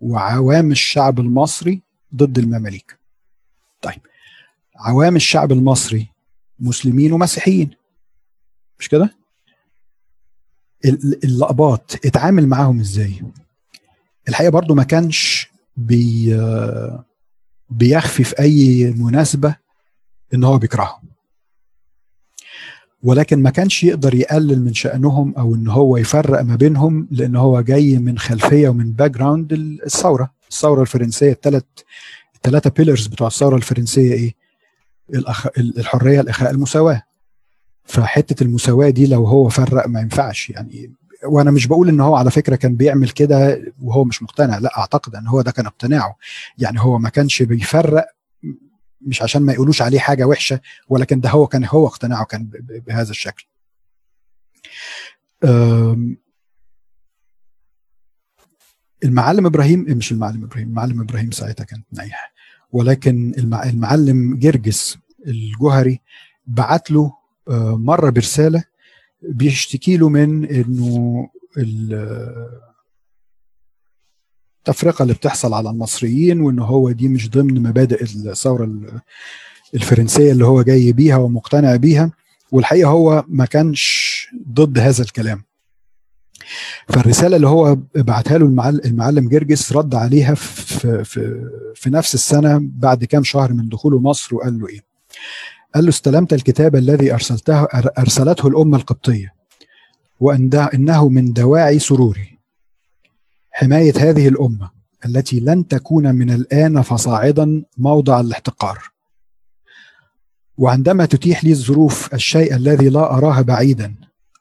وعوام 0.00 0.70
الشعب 0.70 1.20
المصري 1.20 1.82
ضد 2.14 2.38
المماليك. 2.38 2.98
طيب 3.82 4.00
عوام 4.76 5.16
الشعب 5.16 5.52
المصري 5.52 6.08
مسلمين 6.60 7.12
ومسيحيين 7.12 7.70
مش 8.78 8.88
كده؟ 8.88 9.14
الأقباط 11.24 12.06
اتعامل 12.06 12.46
معاهم 12.46 12.80
إزاي؟ 12.80 13.22
الحقيقة 14.28 14.50
برضو 14.50 14.74
ما 14.74 14.82
كانش 14.82 15.50
بي 15.76 16.36
بيخفي 17.70 18.24
في 18.24 18.38
أي 18.40 18.90
مناسبة 18.96 19.56
إن 20.34 20.44
هو 20.44 20.58
بيكرههم. 20.58 21.07
ولكن 23.02 23.42
ما 23.42 23.50
كانش 23.50 23.84
يقدر 23.84 24.14
يقلل 24.14 24.64
من 24.64 24.74
شأنهم 24.74 25.34
أو 25.38 25.54
إن 25.54 25.68
هو 25.68 25.96
يفرق 25.96 26.40
ما 26.42 26.56
بينهم 26.56 27.08
لأن 27.10 27.36
هو 27.36 27.60
جاي 27.60 27.98
من 27.98 28.18
خلفية 28.18 28.68
ومن 28.68 28.92
background 28.92 29.52
الثورة. 29.52 30.32
الثورة 30.50 30.82
الفرنسية 30.82 31.32
الثلاث 31.32 31.62
الثلاثه 32.36 32.70
pillars 32.70 33.06
بتوع 33.06 33.26
الثورة 33.26 33.56
الفرنسية 33.56 34.12
إيه؟ 34.12 34.34
الأخ... 35.14 35.46
الحرية 35.58 36.20
الإخاء 36.20 36.50
المساواة. 36.50 37.02
فحتة 37.84 38.42
المساواة 38.44 38.90
دي 38.90 39.06
لو 39.06 39.26
هو 39.26 39.48
فرق 39.48 39.86
ما 39.88 40.00
ينفعش. 40.00 40.50
يعني 40.50 40.92
وأنا 41.26 41.50
مش 41.50 41.66
بقول 41.66 41.88
إن 41.88 42.00
هو 42.00 42.16
على 42.16 42.30
فكرة 42.30 42.56
كان 42.56 42.76
بيعمل 42.76 43.10
كده 43.10 43.62
وهو 43.82 44.04
مش 44.04 44.22
مقتنع 44.22 44.58
لا 44.58 44.78
أعتقد 44.78 45.14
إن 45.14 45.26
هو 45.26 45.40
ده 45.42 45.50
كان 45.50 45.66
اقتناعه. 45.66 46.16
يعني 46.58 46.80
هو 46.80 46.98
ما 46.98 47.08
كانش 47.08 47.42
بيفرق 47.42 48.06
مش 49.08 49.22
عشان 49.22 49.42
ما 49.42 49.52
يقولوش 49.52 49.82
عليه 49.82 49.98
حاجة 49.98 50.24
وحشة 50.24 50.60
ولكن 50.88 51.20
ده 51.20 51.30
هو 51.30 51.46
كان 51.46 51.64
هو 51.64 51.86
اقتناعه 51.86 52.24
كان 52.24 52.50
بهذا 52.86 53.10
الشكل. 53.10 53.46
المعلم 59.04 59.46
إبراهيم 59.46 59.80
مش 59.88 60.12
المعلم 60.12 60.44
إبراهيم 60.44 60.68
المعلم 60.68 61.00
إبراهيم 61.00 61.30
ساعتها 61.30 61.64
كان 61.64 61.82
نايح. 61.92 62.32
ولكن 62.72 63.32
المعلم 63.38 64.38
جرجس 64.38 64.98
الجوهري 65.26 66.00
بعت 66.46 66.90
له 66.90 67.12
مرة 67.76 68.10
برسالة 68.10 68.64
بيشتكي 69.22 69.96
له 69.96 70.08
من 70.08 70.44
إنه 70.44 71.28
التفرقة 74.68 75.02
اللي 75.02 75.14
بتحصل 75.14 75.54
على 75.54 75.70
المصريين 75.70 76.40
وان 76.40 76.58
هو 76.58 76.90
دي 76.90 77.08
مش 77.08 77.30
ضمن 77.30 77.62
مبادئ 77.62 78.02
الثورة 78.02 78.70
الفرنسية 79.74 80.32
اللي 80.32 80.46
هو 80.46 80.62
جاي 80.62 80.92
بيها 80.92 81.16
ومقتنع 81.16 81.76
بيها. 81.76 82.10
والحقيقة 82.52 82.90
هو 82.90 83.24
ما 83.28 83.44
كانش 83.44 84.26
ضد 84.48 84.78
هذا 84.78 85.02
الكلام. 85.02 85.42
فالرسالة 86.88 87.36
اللي 87.36 87.48
هو 87.48 87.78
بعتها 87.96 88.38
له 88.38 88.46
المعلم 88.84 89.28
جرجس 89.28 89.72
رد 89.72 89.94
عليها 89.94 90.34
في, 90.34 91.04
في, 91.04 91.50
في 91.74 91.90
نفس 91.90 92.14
السنة 92.14 92.58
بعد 92.62 93.04
كام 93.04 93.24
شهر 93.24 93.52
من 93.52 93.68
دخوله 93.68 93.98
مصر 93.98 94.36
وقال 94.36 94.60
له 94.60 94.68
إيه؟ 94.68 94.80
قال 95.74 95.84
له 95.84 95.90
استلمت 95.90 96.32
الكتاب 96.32 96.76
الذي 96.76 97.14
ارسلته 97.14 97.62
أرسلته 97.98 98.48
الأمة 98.48 98.76
القبطية 98.76 99.34
وان 100.20 100.50
إنه 100.74 101.08
من 101.08 101.32
دواعي 101.32 101.78
سروري. 101.78 102.37
حماية 103.58 103.92
هذه 103.96 104.28
الأمة 104.28 104.70
التي 105.06 105.40
لن 105.40 105.68
تكون 105.68 106.14
من 106.14 106.30
الآن 106.30 106.82
فصاعدا 106.82 107.62
موضع 107.78 108.20
الاحتقار. 108.20 108.78
وعندما 110.56 111.06
تتيح 111.06 111.44
لي 111.44 111.52
الظروف 111.52 112.14
الشيء 112.14 112.54
الذي 112.54 112.88
لا 112.88 113.16
أراه 113.16 113.40
بعيدا 113.40 113.94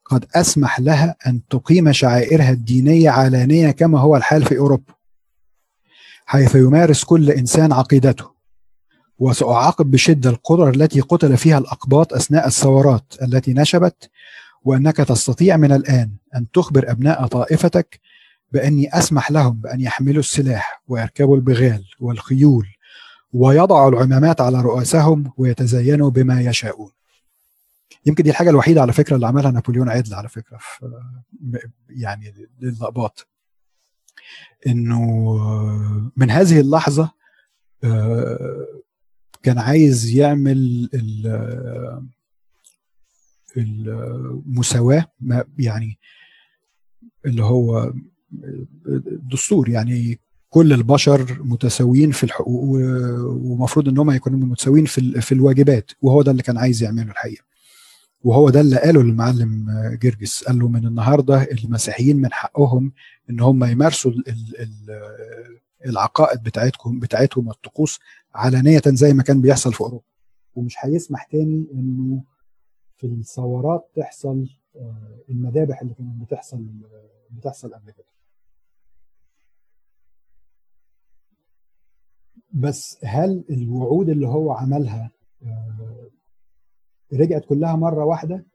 قد 0.05 0.25
أسمح 0.35 0.79
لها 0.79 1.15
أن 1.27 1.41
تقيم 1.49 1.91
شعائرها 1.91 2.51
الدينية 2.51 3.09
علانية 3.09 3.71
كما 3.71 3.99
هو 3.99 4.15
الحال 4.17 4.45
في 4.45 4.57
أوروبا 4.57 4.93
حيث 6.25 6.55
يمارس 6.55 7.03
كل 7.03 7.31
إنسان 7.31 7.73
عقيدته. 7.73 8.25
وسأعاقب 9.19 9.91
بشدة 9.91 10.29
القرى 10.29 10.69
التي 10.69 11.01
قتل 11.01 11.37
فيها 11.37 11.57
الأقباط 11.57 12.13
أثناء 12.13 12.47
الثورات 12.47 13.13
التي 13.21 13.53
نشبت 13.53 14.09
وأنك 14.63 14.97
تستطيع 14.97 15.57
من 15.57 15.71
الآن 15.71 16.11
أن 16.35 16.51
تخبر 16.51 16.91
أبناء 16.91 17.27
طائفتك 17.27 17.99
بأني 18.51 18.97
أسمح 18.97 19.31
لهم 19.31 19.53
بأن 19.53 19.81
يحملوا 19.81 20.19
السلاح 20.19 20.83
ويركبوا 20.87 21.35
البغال 21.35 21.85
والخيول 21.99 22.67
ويضعوا 23.33 23.89
العمامات 23.89 24.41
على 24.41 24.61
رؤوسهم 24.61 25.31
ويتزينوا 25.37 26.09
بما 26.09 26.41
يشاءون. 26.41 26.91
يمكن 28.05 28.23
دي 28.23 28.29
الحاجة 28.29 28.49
الوحيدة 28.49 28.81
على 28.81 28.93
فكرة 28.93 29.15
اللي 29.15 29.27
عملها 29.27 29.51
نابليون 29.51 29.89
عدل 29.89 30.13
على 30.13 30.29
فكرة 30.29 30.57
في 30.57 30.89
يعني 31.89 32.47
للأقباط. 32.61 33.27
إنه 34.67 35.01
من 36.15 36.31
هذه 36.31 36.59
اللحظة 36.59 37.11
آه، 37.83 38.67
كان 39.43 39.57
عايز 39.57 40.09
يعمل 40.09 40.89
المساواة 43.57 45.11
يعني 45.59 45.99
اللي 47.25 47.43
هو 47.43 47.93
الدستور 48.87 49.69
يعني 49.69 50.19
كل 50.49 50.73
البشر 50.73 51.37
متساويين 51.43 52.11
في 52.11 52.23
الحقوق 52.23 52.63
ومفروض 53.25 53.87
إن 53.89 53.97
هم 53.97 54.11
يكونوا 54.11 54.39
متساويين 54.39 54.85
في 54.85 55.21
في 55.21 55.31
الواجبات 55.31 55.91
وهو 56.01 56.21
ده 56.21 56.31
اللي 56.31 56.43
كان 56.43 56.57
عايز 56.57 56.83
يعمله 56.83 57.11
الحقيقة. 57.11 57.43
وهو 58.23 58.49
ده 58.49 58.61
اللي 58.61 58.77
قاله 58.79 59.03
للمعلم 59.03 59.65
جرجس 60.01 60.43
قال 60.43 60.59
له 60.59 60.67
من 60.67 60.87
النهارده 60.87 61.43
المسيحيين 61.43 62.17
من 62.17 62.33
حقهم 62.33 62.91
إن 63.29 63.39
هم 63.39 63.63
يمارسوا 63.63 64.11
العقائد 65.85 66.43
بتاعتكم 66.43 66.99
بتاعتهم 66.99 67.49
الطقوس 67.49 67.99
علانية 68.35 68.81
زي 68.87 69.13
ما 69.13 69.23
كان 69.23 69.41
بيحصل 69.41 69.73
في 69.73 69.81
أوروبا. 69.81 70.03
ومش 70.55 70.75
هيسمح 70.79 71.23
تاني 71.23 71.67
إنه 71.73 72.23
في 72.97 73.07
الثورات 73.07 73.91
تحصل 73.95 74.47
آه، 74.75 75.19
المذابح 75.29 75.81
اللي 75.81 75.93
كانت 75.93 76.21
بتحصل 76.21 76.65
بتحصل 77.31 77.73
قبل 77.73 77.91
كده. 77.91 78.16
بس 82.59 82.97
هل 83.03 83.43
الوعود 83.49 84.09
اللي 84.09 84.27
هو 84.27 84.51
عملها 84.51 85.11
آه، 85.43 86.09
رجعت 87.13 87.45
كلها 87.45 87.75
مرة 87.75 88.05
واحدة؟ 88.05 88.45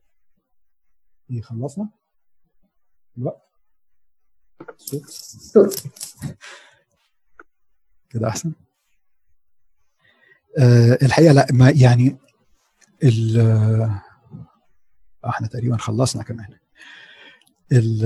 يخلصنا 1.31 1.89
الوقت 3.19 3.43
صوت. 5.09 5.87
كده 8.11 8.29
أحسن. 8.29 8.53
أه 10.59 10.99
الحقيقة 11.03 11.33
لا 11.33 11.47
ما 11.53 11.71
يعني 11.71 12.17
ال 13.05 13.41
آه، 13.41 14.03
إحنا 15.29 15.47
تقريبا 15.47 15.77
خلصنا 15.77 16.23
كمان. 16.23 16.59
ال 17.73 18.05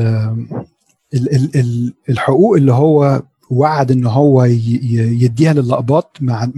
ال 1.14 1.56
ال 1.56 1.94
الحقوق 2.08 2.56
اللي 2.56 2.72
هو 2.72 3.22
وعد 3.50 3.90
إن 3.90 4.06
هو 4.06 4.44
يديها 4.44 5.52
للأقباط 5.52 6.16
ما 6.20 6.52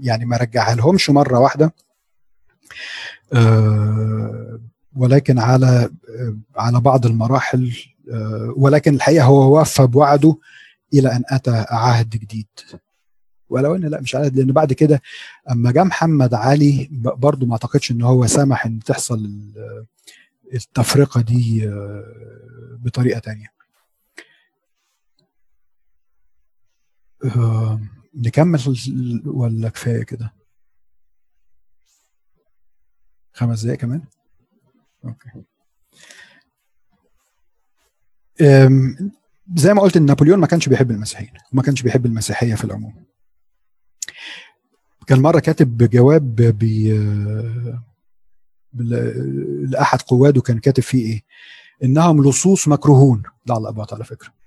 يعني 0.00 0.24
ما 0.24 0.36
رجعها 0.36 0.74
لهمش. 0.74 1.10
مره 1.10 1.38
واحدة 1.38 1.74
آه، 3.32 4.60
ولكن 4.96 5.38
على 5.38 5.90
على 6.56 6.80
بعض 6.80 7.06
المراحل 7.06 7.72
آه، 8.12 8.54
ولكن 8.56 8.94
الحقيقة 8.94 9.24
هو 9.24 9.60
وفى 9.60 9.86
بوعده 9.86 10.36
إلى 10.94 11.12
أن 11.16 11.22
أتى 11.30 11.64
عهد 11.70 12.08
جديد. 12.10 12.46
ولو 13.48 13.74
إن 13.74 13.80
لا 13.80 14.00
مش 14.00 14.14
عهد 14.14 14.36
لأن 14.36 14.52
بعد 14.52 14.72
كده 14.72 15.02
أما 15.50 15.72
جاء 15.72 15.84
محمد 15.84 16.34
علي 16.34 16.88
برضه 16.92 17.46
ما 17.46 17.52
أعتقدش 17.52 17.90
إن 17.90 18.02
هو 18.02 18.26
سمح 18.26 18.66
إن 18.66 18.78
تحصل 18.78 19.30
التفرقة 20.54 21.20
دي 21.20 21.68
آه، 21.68 22.04
بطريقة 22.78 23.18
تانية. 23.18 23.57
نكمل 28.14 28.60
ولا 29.26 29.68
كفاية 29.68 30.02
كده؟ 30.02 30.34
خمس 33.32 33.62
دقايق 33.62 33.78
كمان؟ 33.80 34.02
okay. 35.04 35.30
زي 39.56 39.74
ما 39.74 39.82
قلت 39.82 39.96
إن 39.96 40.06
نابليون 40.06 40.38
ما 40.38 40.46
كانش 40.46 40.68
بيحب 40.68 40.90
المسيحيين 40.90 41.32
وما 41.52 41.62
كانش 41.62 41.82
بيحب 41.82 42.06
المسيحية 42.06 42.54
في 42.54 42.64
العموم. 42.64 43.04
كان 45.06 45.22
مرة 45.22 45.40
كاتب 45.40 45.90
جواب 45.90 46.36
بي 46.36 46.98
لأحد 49.66 50.02
قواده 50.02 50.40
كان 50.40 50.58
كاتب 50.58 50.82
فيه 50.82 51.12
إيه؟ 51.12 51.22
إنهم 51.84 52.28
لصوص 52.28 52.68
مكروهون. 52.68 53.22
ده 53.46 53.54
على 53.54 53.62
الاباط 53.62 53.94
على 53.94 54.04
فكرة. 54.04 54.37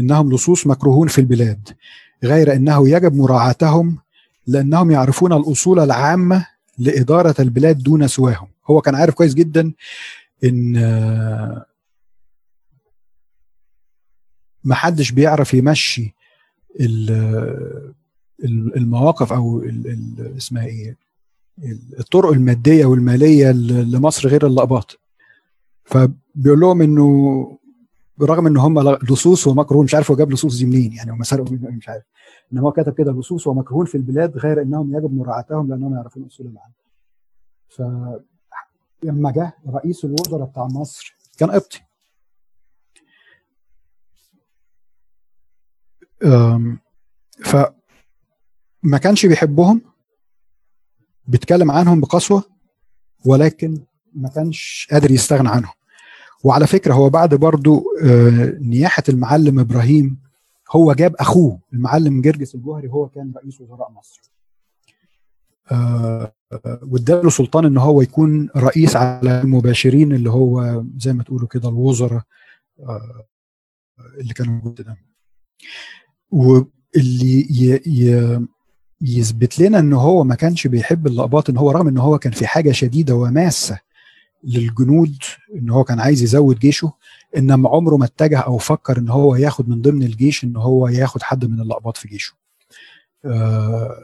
إنهم 0.00 0.32
لصوص 0.32 0.66
مكروهون 0.66 1.08
في 1.08 1.20
البلاد 1.20 1.68
غير 2.24 2.52
إنه 2.52 2.88
يجب 2.88 3.14
مراعاتهم 3.14 3.98
لأنهم 4.46 4.90
يعرفون 4.90 5.32
الأصول 5.32 5.80
العامة 5.80 6.46
لإدارة 6.78 7.34
البلاد 7.38 7.78
دون 7.78 8.08
سواهم. 8.08 8.48
هو 8.70 8.80
كان 8.80 8.94
عارف 8.94 9.14
كويس 9.14 9.34
جدا 9.34 9.72
إن 10.44 10.72
ما 14.64 14.74
حدش 14.74 15.10
بيعرف 15.10 15.54
يمشي 15.54 16.14
المواقف 18.76 19.32
أو 19.32 19.64
اسمها 20.36 20.66
إيه 20.66 20.96
الطرق 22.00 22.32
المادية 22.32 22.86
والمالية 22.86 23.50
لمصر 23.52 24.28
غير 24.28 24.46
اللقباط. 24.46 24.98
فبيقول 25.84 26.60
لهم 26.60 26.82
إنه 26.82 27.58
برغم 28.18 28.46
إن 28.46 28.56
هم 28.56 28.80
لصوص 28.80 29.46
ومكروهون 29.46 29.84
مش 29.84 29.94
عارف 29.94 30.10
هو 30.10 30.16
جاب 30.16 30.32
لصوص 30.32 30.56
دي 30.58 30.64
منين 30.66 30.92
يعني 30.92 31.10
هم 31.12 31.22
سرقوا 31.22 31.56
مش 31.60 31.88
عارف. 31.88 32.04
ان 32.52 32.58
هو 32.58 32.72
كتب 32.72 32.94
كده 32.94 33.12
لصوص 33.12 33.46
ومكروهون 33.46 33.86
في 33.86 33.94
البلاد 33.94 34.38
غير 34.38 34.62
إنهم 34.62 34.96
يجب 34.96 35.12
مراعاتهم 35.14 35.68
لأنهم 35.68 35.94
يعرفون 35.94 36.24
أصول 36.24 36.46
العالم. 36.46 36.74
ف 37.68 37.82
لما 39.02 39.30
جه 39.30 39.52
رئيس 39.68 40.04
الوزراء 40.04 40.44
بتاع 40.48 40.64
مصر 40.66 41.16
كان 41.38 41.50
قبطي. 41.50 41.80
ف 47.44 47.56
ما 48.82 48.98
كانش 48.98 49.26
بيحبهم 49.26 49.80
بيتكلم 51.26 51.70
عنهم 51.70 52.00
بقسوة 52.00 52.42
ولكن 53.26 53.84
ما 54.14 54.28
كانش 54.28 54.88
قادر 54.90 55.10
يستغنى 55.10 55.48
عنهم. 55.48 55.72
وعلى 56.44 56.66
فكرة 56.66 56.94
هو 56.94 57.10
بعد 57.10 57.34
برضو 57.34 57.84
آه، 58.02 58.56
نياحة 58.60 59.02
المعلم 59.08 59.58
إبراهيم 59.58 60.18
هو 60.70 60.92
جاب 60.92 61.14
أخوه 61.16 61.60
المعلم 61.72 62.20
جرجس 62.20 62.54
الجوهري 62.54 62.88
هو 62.88 63.08
كان 63.08 63.32
رئيس 63.36 63.60
وزراء 63.60 63.90
مصر. 63.90 64.20
آه، 65.70 66.32
واداله 66.82 67.30
سلطان 67.30 67.64
إن 67.64 67.78
هو 67.78 68.02
يكون 68.02 68.48
رئيس 68.56 68.96
على 68.96 69.40
المباشرين 69.40 70.12
اللي 70.12 70.30
هو 70.30 70.84
زي 70.98 71.12
ما 71.12 71.22
تقولوا 71.22 71.48
كده 71.48 71.68
الوزراء 71.68 72.22
آه، 72.80 73.24
اللي 74.20 74.34
كانوا 74.34 74.54
موجودين 74.54 74.86
ده 74.86 74.96
واللي 76.30 77.80
يثبت 79.00 79.58
لنا 79.58 79.78
إن 79.78 79.92
هو 79.92 80.24
ما 80.24 80.34
كانش 80.34 80.66
بيحب 80.66 81.06
اللقباط 81.06 81.50
إن 81.50 81.56
هو 81.56 81.70
رغم 81.70 81.88
إن 81.88 81.98
هو 81.98 82.18
كان 82.18 82.32
في 82.32 82.46
حاجة 82.46 82.72
شديدة 82.72 83.14
وماسة 83.14 83.78
للجنود 84.44 85.16
إن 85.54 85.70
هو 85.70 85.84
كان 85.84 86.00
عايز 86.00 86.22
يزود 86.22 86.58
جيشه 86.58 86.92
إنما 87.36 87.68
عمره 87.68 87.96
ما 87.96 88.04
اتجه 88.04 88.38
أو 88.38 88.58
فكر 88.58 88.98
إن 88.98 89.08
هو 89.08 89.36
ياخد 89.36 89.68
من 89.68 89.82
ضمن 89.82 90.02
الجيش 90.02 90.44
إن 90.44 90.56
هو 90.56 90.88
ياخد 90.88 91.22
حد 91.22 91.44
من 91.44 91.60
اللقباط 91.60 91.96
في 91.96 92.08
جيشه. 92.08 92.32
آه 93.24 93.96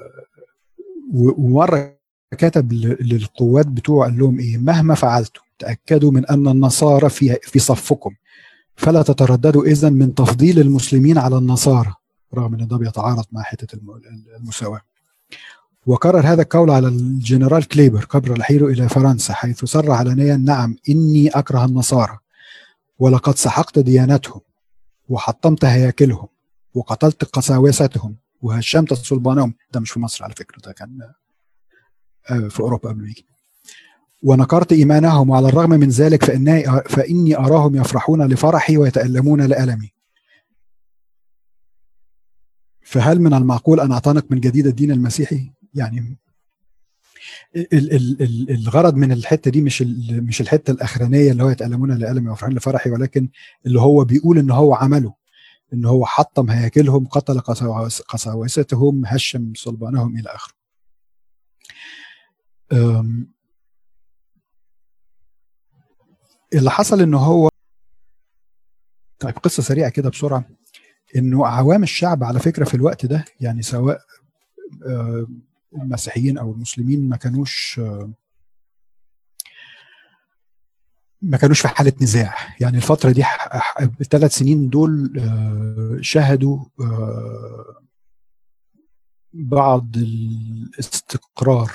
ومرة 1.15 1.97
كتب 2.39 2.73
للقوات 3.01 3.67
بتوعه 3.67 4.09
قال 4.11 4.19
لهم 4.19 4.39
إيه؟ 4.39 4.59
مهما 4.59 4.95
فعلتم 4.95 5.41
تأكدوا 5.59 6.11
من 6.11 6.27
أن 6.27 6.49
النصارى 6.49 7.09
في 7.09 7.37
في 7.43 7.59
صفكم. 7.59 8.15
فلا 8.77 9.03
تترددوا 9.03 9.65
اذا 9.65 9.91
من 9.91 10.15
تفضيل 10.15 10.61
المسلمين 10.61 11.19
على 11.19 11.39
النصارى. 11.39 11.95
رغم 12.35 12.55
إن 12.55 12.67
ده 12.67 12.77
بيتعارض 12.77 13.25
مع 13.33 13.43
حتة 13.43 13.79
المساواة. 14.41 14.81
وكرر 15.87 16.27
هذا 16.27 16.43
القول 16.43 16.71
على 16.71 16.89
الجنرال 16.89 17.69
كليبر 17.69 18.05
قبل 18.05 18.41
رحيله 18.41 18.67
إلى 18.67 18.89
فرنسا 18.89 19.35
حيث 19.35 19.65
صرح 19.65 19.91
علنيا 19.91 20.37
نعم 20.37 20.77
إني 20.89 21.29
أكره 21.29 21.65
النصارى 21.65 22.19
ولقد 22.99 23.37
سحقت 23.37 23.79
ديانتهم 23.79 24.41
وحطمت 25.09 25.65
هياكلهم 25.65 26.29
وقتلت 26.75 27.25
قساوستهم 27.25 28.17
وهشمت 28.43 28.95
صلبانهم 28.95 29.55
ده 29.73 29.81
مش 29.81 29.91
في 29.91 30.01
مصر 30.01 30.25
على 30.25 30.35
فكرة 30.35 30.59
ده 30.67 30.73
كان 30.73 30.99
آه، 32.31 32.49
في 32.49 32.61
أوروبا 32.61 32.89
قبل 32.89 33.03
ما 33.03 33.09
يجي 33.09 33.27
ونكرت 34.23 34.73
إيمانهم 34.73 35.31
وعلى 35.31 35.49
الرغم 35.49 35.71
من 35.71 35.89
ذلك 35.89 36.25
فإني 36.25 36.65
فإني 36.89 37.37
أراهم 37.37 37.77
يفرحون 37.77 38.27
لفرحي 38.27 38.77
ويتألمون 38.77 39.43
لألمي. 39.43 39.93
فهل 42.83 43.21
من 43.21 43.35
المعقول 43.35 43.81
أن 43.81 43.93
أعتنق 43.93 44.25
من 44.31 44.41
جديد 44.41 44.67
الدين 44.67 44.91
المسيحي؟ 44.91 45.51
يعني 45.75 46.19
الغرض 48.51 48.95
من 48.95 49.13
الحتة 49.13 49.51
دي 49.51 49.61
مش 49.61 49.83
مش 50.11 50.41
الحتة 50.41 50.71
الأخرانية 50.71 51.33
اللي 51.33 51.43
هو 51.43 51.51
يتألمون 51.51 51.99
لالمي 51.99 52.31
ويفرحون 52.31 52.55
لفرحي 52.57 52.91
ولكن 52.91 53.29
اللي 53.67 53.81
هو 53.81 54.05
بيقول 54.05 54.39
إن 54.39 54.51
هو 54.51 54.75
عمله 54.75 55.15
إن 55.73 55.85
هو 55.85 56.07
حطم 56.07 56.51
هياكلهم 56.51 57.07
قتل 57.07 57.41
قساوستهم 58.09 59.07
هشم 59.07 59.53
صلبانهم 59.57 60.19
إلى 60.19 60.29
آخره. 60.31 60.55
اللي 66.55 66.71
حصل 66.71 67.01
إن 67.01 67.15
هو 67.15 67.49
طيب 69.19 69.35
قصة 69.39 69.63
سريعة 69.63 69.91
كده 69.91 70.11
بسرعة. 70.11 70.45
إنه 71.17 71.47
عوام 71.47 71.83
الشعب 71.83 72.25
على 72.25 72.41
فكرة 72.41 72.65
في 72.65 72.75
الوقت 72.75 73.07
ده 73.07 73.25
يعني 73.41 73.63
سواء 73.63 74.01
المسيحيين 75.75 76.39
أو 76.39 76.53
المسلمين 76.53 77.09
ما 77.09 77.17
كانوش 77.17 77.81
ما 81.23 81.37
كانوش 81.37 81.61
في 81.61 81.69
حالة 81.69 81.93
نزاع. 82.03 82.35
يعني 82.61 82.77
الفترة 82.77 83.11
دي 83.11 83.25
الثلاث 84.01 84.35
سنين 84.35 84.69
دول 84.69 85.13
شهدوا 86.01 86.65
بعض 89.33 89.97
الاستقرار 89.97 91.73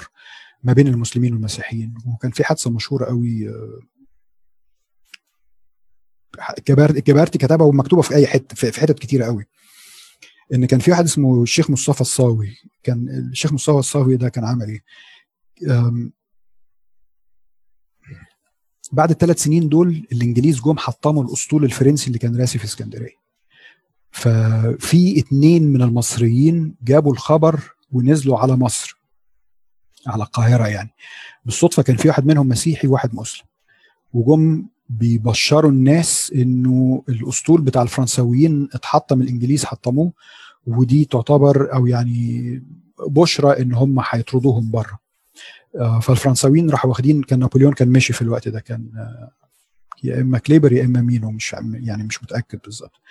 ما 0.63 0.73
بين 0.73 0.87
المسلمين 0.87 1.33
والمسيحيين. 1.33 1.93
وكان 2.05 2.31
في 2.31 2.43
حادثة 2.43 2.71
مشهورة 2.71 3.05
قوي 3.05 3.53
كبارتي 6.65 7.37
كتبها 7.37 7.67
ومكتوبة 7.67 8.01
في 8.01 8.15
أي 8.15 8.27
حتة 8.27 8.55
في 8.55 8.81
حتت 8.81 8.99
كتيرة 8.99 9.25
قوي. 9.25 9.45
إن 10.53 10.65
كان 10.65 10.79
في 10.79 10.91
واحد 10.91 11.03
اسمه 11.03 11.43
الشيخ 11.43 11.69
مصطفى 11.69 12.01
الصاوي. 12.01 12.57
كان 12.83 13.09
الشيخ 13.09 13.53
مصطفى 13.53 13.77
الصاوي 13.77 14.15
ده 14.15 14.29
كان 14.29 14.45
عمل 14.45 14.67
إيه؟ 14.69 14.83
بعد 18.91 19.09
الثلاث 19.09 19.43
سنين 19.43 19.69
دول 19.69 20.07
الإنجليز 20.11 20.61
جم 20.61 20.77
حطموا 20.77 21.23
الأسطول 21.23 21.63
الفرنسي 21.63 22.07
اللي 22.07 22.19
كان 22.19 22.41
راسي 22.41 22.59
في 22.59 22.65
اسكندرية. 22.65 23.19
ففي 24.11 25.19
اتنين 25.19 25.63
من 25.63 25.81
المصريين 25.81 26.75
جابوا 26.81 27.13
الخبر 27.13 27.59
ونزلوا 27.91 28.39
على 28.39 28.55
مصر 28.55 28.99
على 30.07 30.23
القاهرة 30.23 30.67
يعني. 30.67 30.89
بالصدفة 31.45 31.83
كان 31.83 31.95
في 31.97 32.07
واحد 32.07 32.25
منهم 32.25 32.47
مسيحي 32.47 32.87
وواحد 32.87 33.15
مسلم. 33.15 33.45
وجم 34.13 34.67
بيبشروا 34.89 35.71
الناس 35.71 36.33
إنه 36.35 37.03
الأسطول 37.09 37.61
بتاع 37.61 37.81
الفرنساويين 37.81 38.69
اتحطم 38.73 39.21
الإنجليز 39.21 39.65
حطموه 39.65 40.11
ودي 40.67 41.05
تعتبر 41.05 41.73
أو 41.73 41.87
يعني 41.87 42.63
بشرى 43.07 43.61
إن 43.61 43.73
هم 43.73 43.99
هيطردوهم 44.09 44.71
بره. 44.71 44.99
آه، 45.75 45.99
فالفرنساويين 45.99 46.69
راحوا 46.69 46.89
واخدين 46.89 47.23
كان 47.23 47.39
نابليون 47.39 47.73
كان 47.73 47.87
ماشي 47.87 48.13
في 48.13 48.21
الوقت 48.21 48.47
ده 48.47 48.59
كان 48.59 48.89
آه، 48.97 49.31
يا 50.03 50.21
إما 50.21 50.37
كليبر 50.37 50.73
يا 50.73 50.85
إما 50.85 51.01
مينو 51.01 51.31
مش 51.31 51.55
يعني 51.73 52.03
مش 52.03 52.23
متأكد 52.23 52.59
بالظبط. 52.63 53.01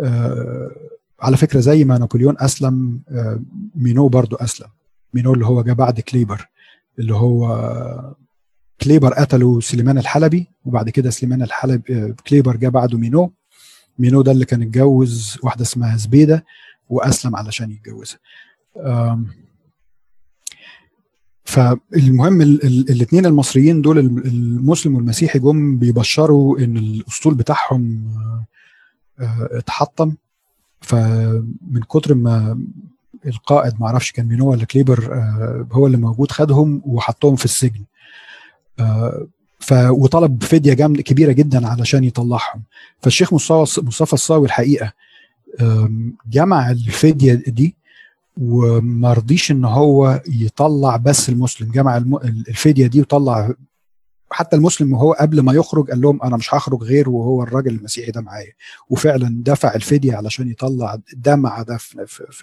آه، 0.00 0.70
على 1.20 1.36
فكرة 1.36 1.60
زي 1.60 1.84
ما 1.84 1.98
نابليون 1.98 2.36
أسلم 2.38 3.00
مينو 3.74 4.08
برضو 4.08 4.36
أسلم. 4.36 4.68
مينو 5.14 5.34
اللي 5.34 5.46
هو 5.46 5.62
جه 5.62 5.72
بعد 5.72 6.00
كليبر 6.00 6.48
اللي 6.98 7.14
هو 7.14 7.46
كليبر 8.82 9.14
قتلوا 9.14 9.60
سليمان 9.60 9.98
الحلبي 9.98 10.46
وبعد 10.64 10.90
كده 10.90 11.10
سليمان 11.10 11.42
الحلبي 11.42 12.14
كليبر 12.28 12.56
جه 12.56 12.68
بعده 12.68 12.98
مينو. 12.98 13.32
مينو 13.98 14.22
ده 14.22 14.32
اللي 14.32 14.44
كان 14.44 14.62
اتجوز 14.62 15.38
واحدة 15.42 15.62
اسمها 15.62 15.96
زبيدة 15.96 16.44
وأسلم 16.88 17.36
علشان 17.36 17.70
يتجوزها. 17.70 18.18
فالمهم 21.44 22.40
الاثنين 22.40 23.26
المصريين 23.26 23.82
دول 23.82 23.98
المسلم 23.98 24.94
والمسيحي 24.94 25.38
جم 25.38 25.78
بيبشروا 25.78 26.58
إن 26.58 26.76
الأسطول 26.76 27.34
بتاعهم 27.34 28.08
آه، 29.20 29.48
اتحطم. 29.52 30.14
فمن 30.80 31.80
كتر 31.88 32.14
ما 32.14 32.60
القائد 33.26 33.80
ما 33.80 33.86
أعرفش 33.86 34.12
كان 34.12 34.26
مين 34.26 34.40
هو 34.40 34.50
ولا 34.50 34.64
كليبر 34.64 35.12
آه، 35.12 35.68
هو 35.72 35.86
اللي 35.86 35.96
موجود 35.96 36.30
خدهم 36.30 36.82
وحطهم 36.84 37.36
في 37.36 37.44
السجن. 37.44 37.80
آه، 37.80 37.88
ف 39.60 39.72
وطلب 39.72 40.42
فدية 40.42 40.74
جامده 40.74 41.02
كبيرة 41.02 41.32
جدا 41.32 41.68
علشان 41.68 42.04
يطلعهم. 42.04 42.64
فالشيخ 43.02 43.34
مصطفى 43.34 43.80
مصطفى 43.86 44.12
الصاوي 44.12 44.46
الحقيقة 44.46 44.92
جمع 46.30 46.70
الفدية 46.70 47.34
دي 47.34 47.76
وما 48.40 49.12
رضيش 49.12 49.50
إن 49.50 49.64
هو 49.64 50.22
يطلع 50.28 50.96
بس 50.96 51.28
المسلم. 51.28 51.72
جمع 51.72 51.96
الفدية 52.24 52.86
دي 52.86 53.00
وطلع 53.00 53.54
حتى 54.30 54.56
المسلم 54.56 54.92
وهو 54.92 55.12
قبل 55.12 55.40
ما 55.40 55.52
يخرج 55.52 55.90
قال 55.90 56.00
لهم 56.00 56.22
أنا 56.22 56.36
مش 56.36 56.54
هخرج 56.54 56.82
غير 56.82 57.08
وهو 57.10 57.42
الراجل 57.42 57.70
المسيحي 57.74 58.10
ده 58.10 58.20
معايا. 58.20 58.52
وفعلا 58.90 59.42
دفع 59.42 59.74
الفدية 59.74 60.14
علشان 60.16 60.50
يطلع 60.50 60.98
ده 61.16 61.36
مع 61.36 61.62
ده 61.62 61.76
في 61.76 61.98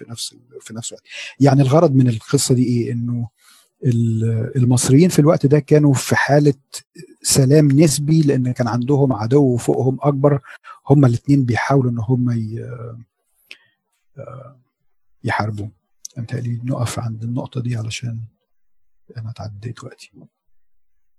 نفس 0.08 0.34
في 0.60 0.74
نفس 0.74 0.92
الوقت. 0.92 1.04
يعني 1.40 1.62
الغرض 1.62 1.94
من 1.94 2.08
القصة 2.08 2.54
دي 2.54 2.64
إيه؟ 2.64 2.92
إنه 2.92 3.28
المصريين 4.56 5.08
في 5.08 5.18
الوقت 5.18 5.46
ده 5.46 5.58
كانوا 5.58 5.94
في 5.94 6.16
حالة 6.16 6.54
سلام 7.22 7.72
نسبي 7.72 8.22
لأن 8.22 8.52
كان 8.52 8.68
عندهم 8.68 9.12
عدو 9.12 9.56
فوقهم 9.56 9.98
أكبر. 10.00 10.40
هما 10.90 11.06
الاثنين 11.06 11.44
بيحاولوا 11.44 11.90
إن 11.90 11.98
هم 11.98 12.30
يحاربوا 15.24 15.68
نقف 16.64 16.98
عند 16.98 17.22
النقطة 17.22 17.60
دي 17.60 17.76
علشان 17.76 18.20
أنا 19.16 19.30
اتعديت 19.30 19.84
وقتي 19.84 20.10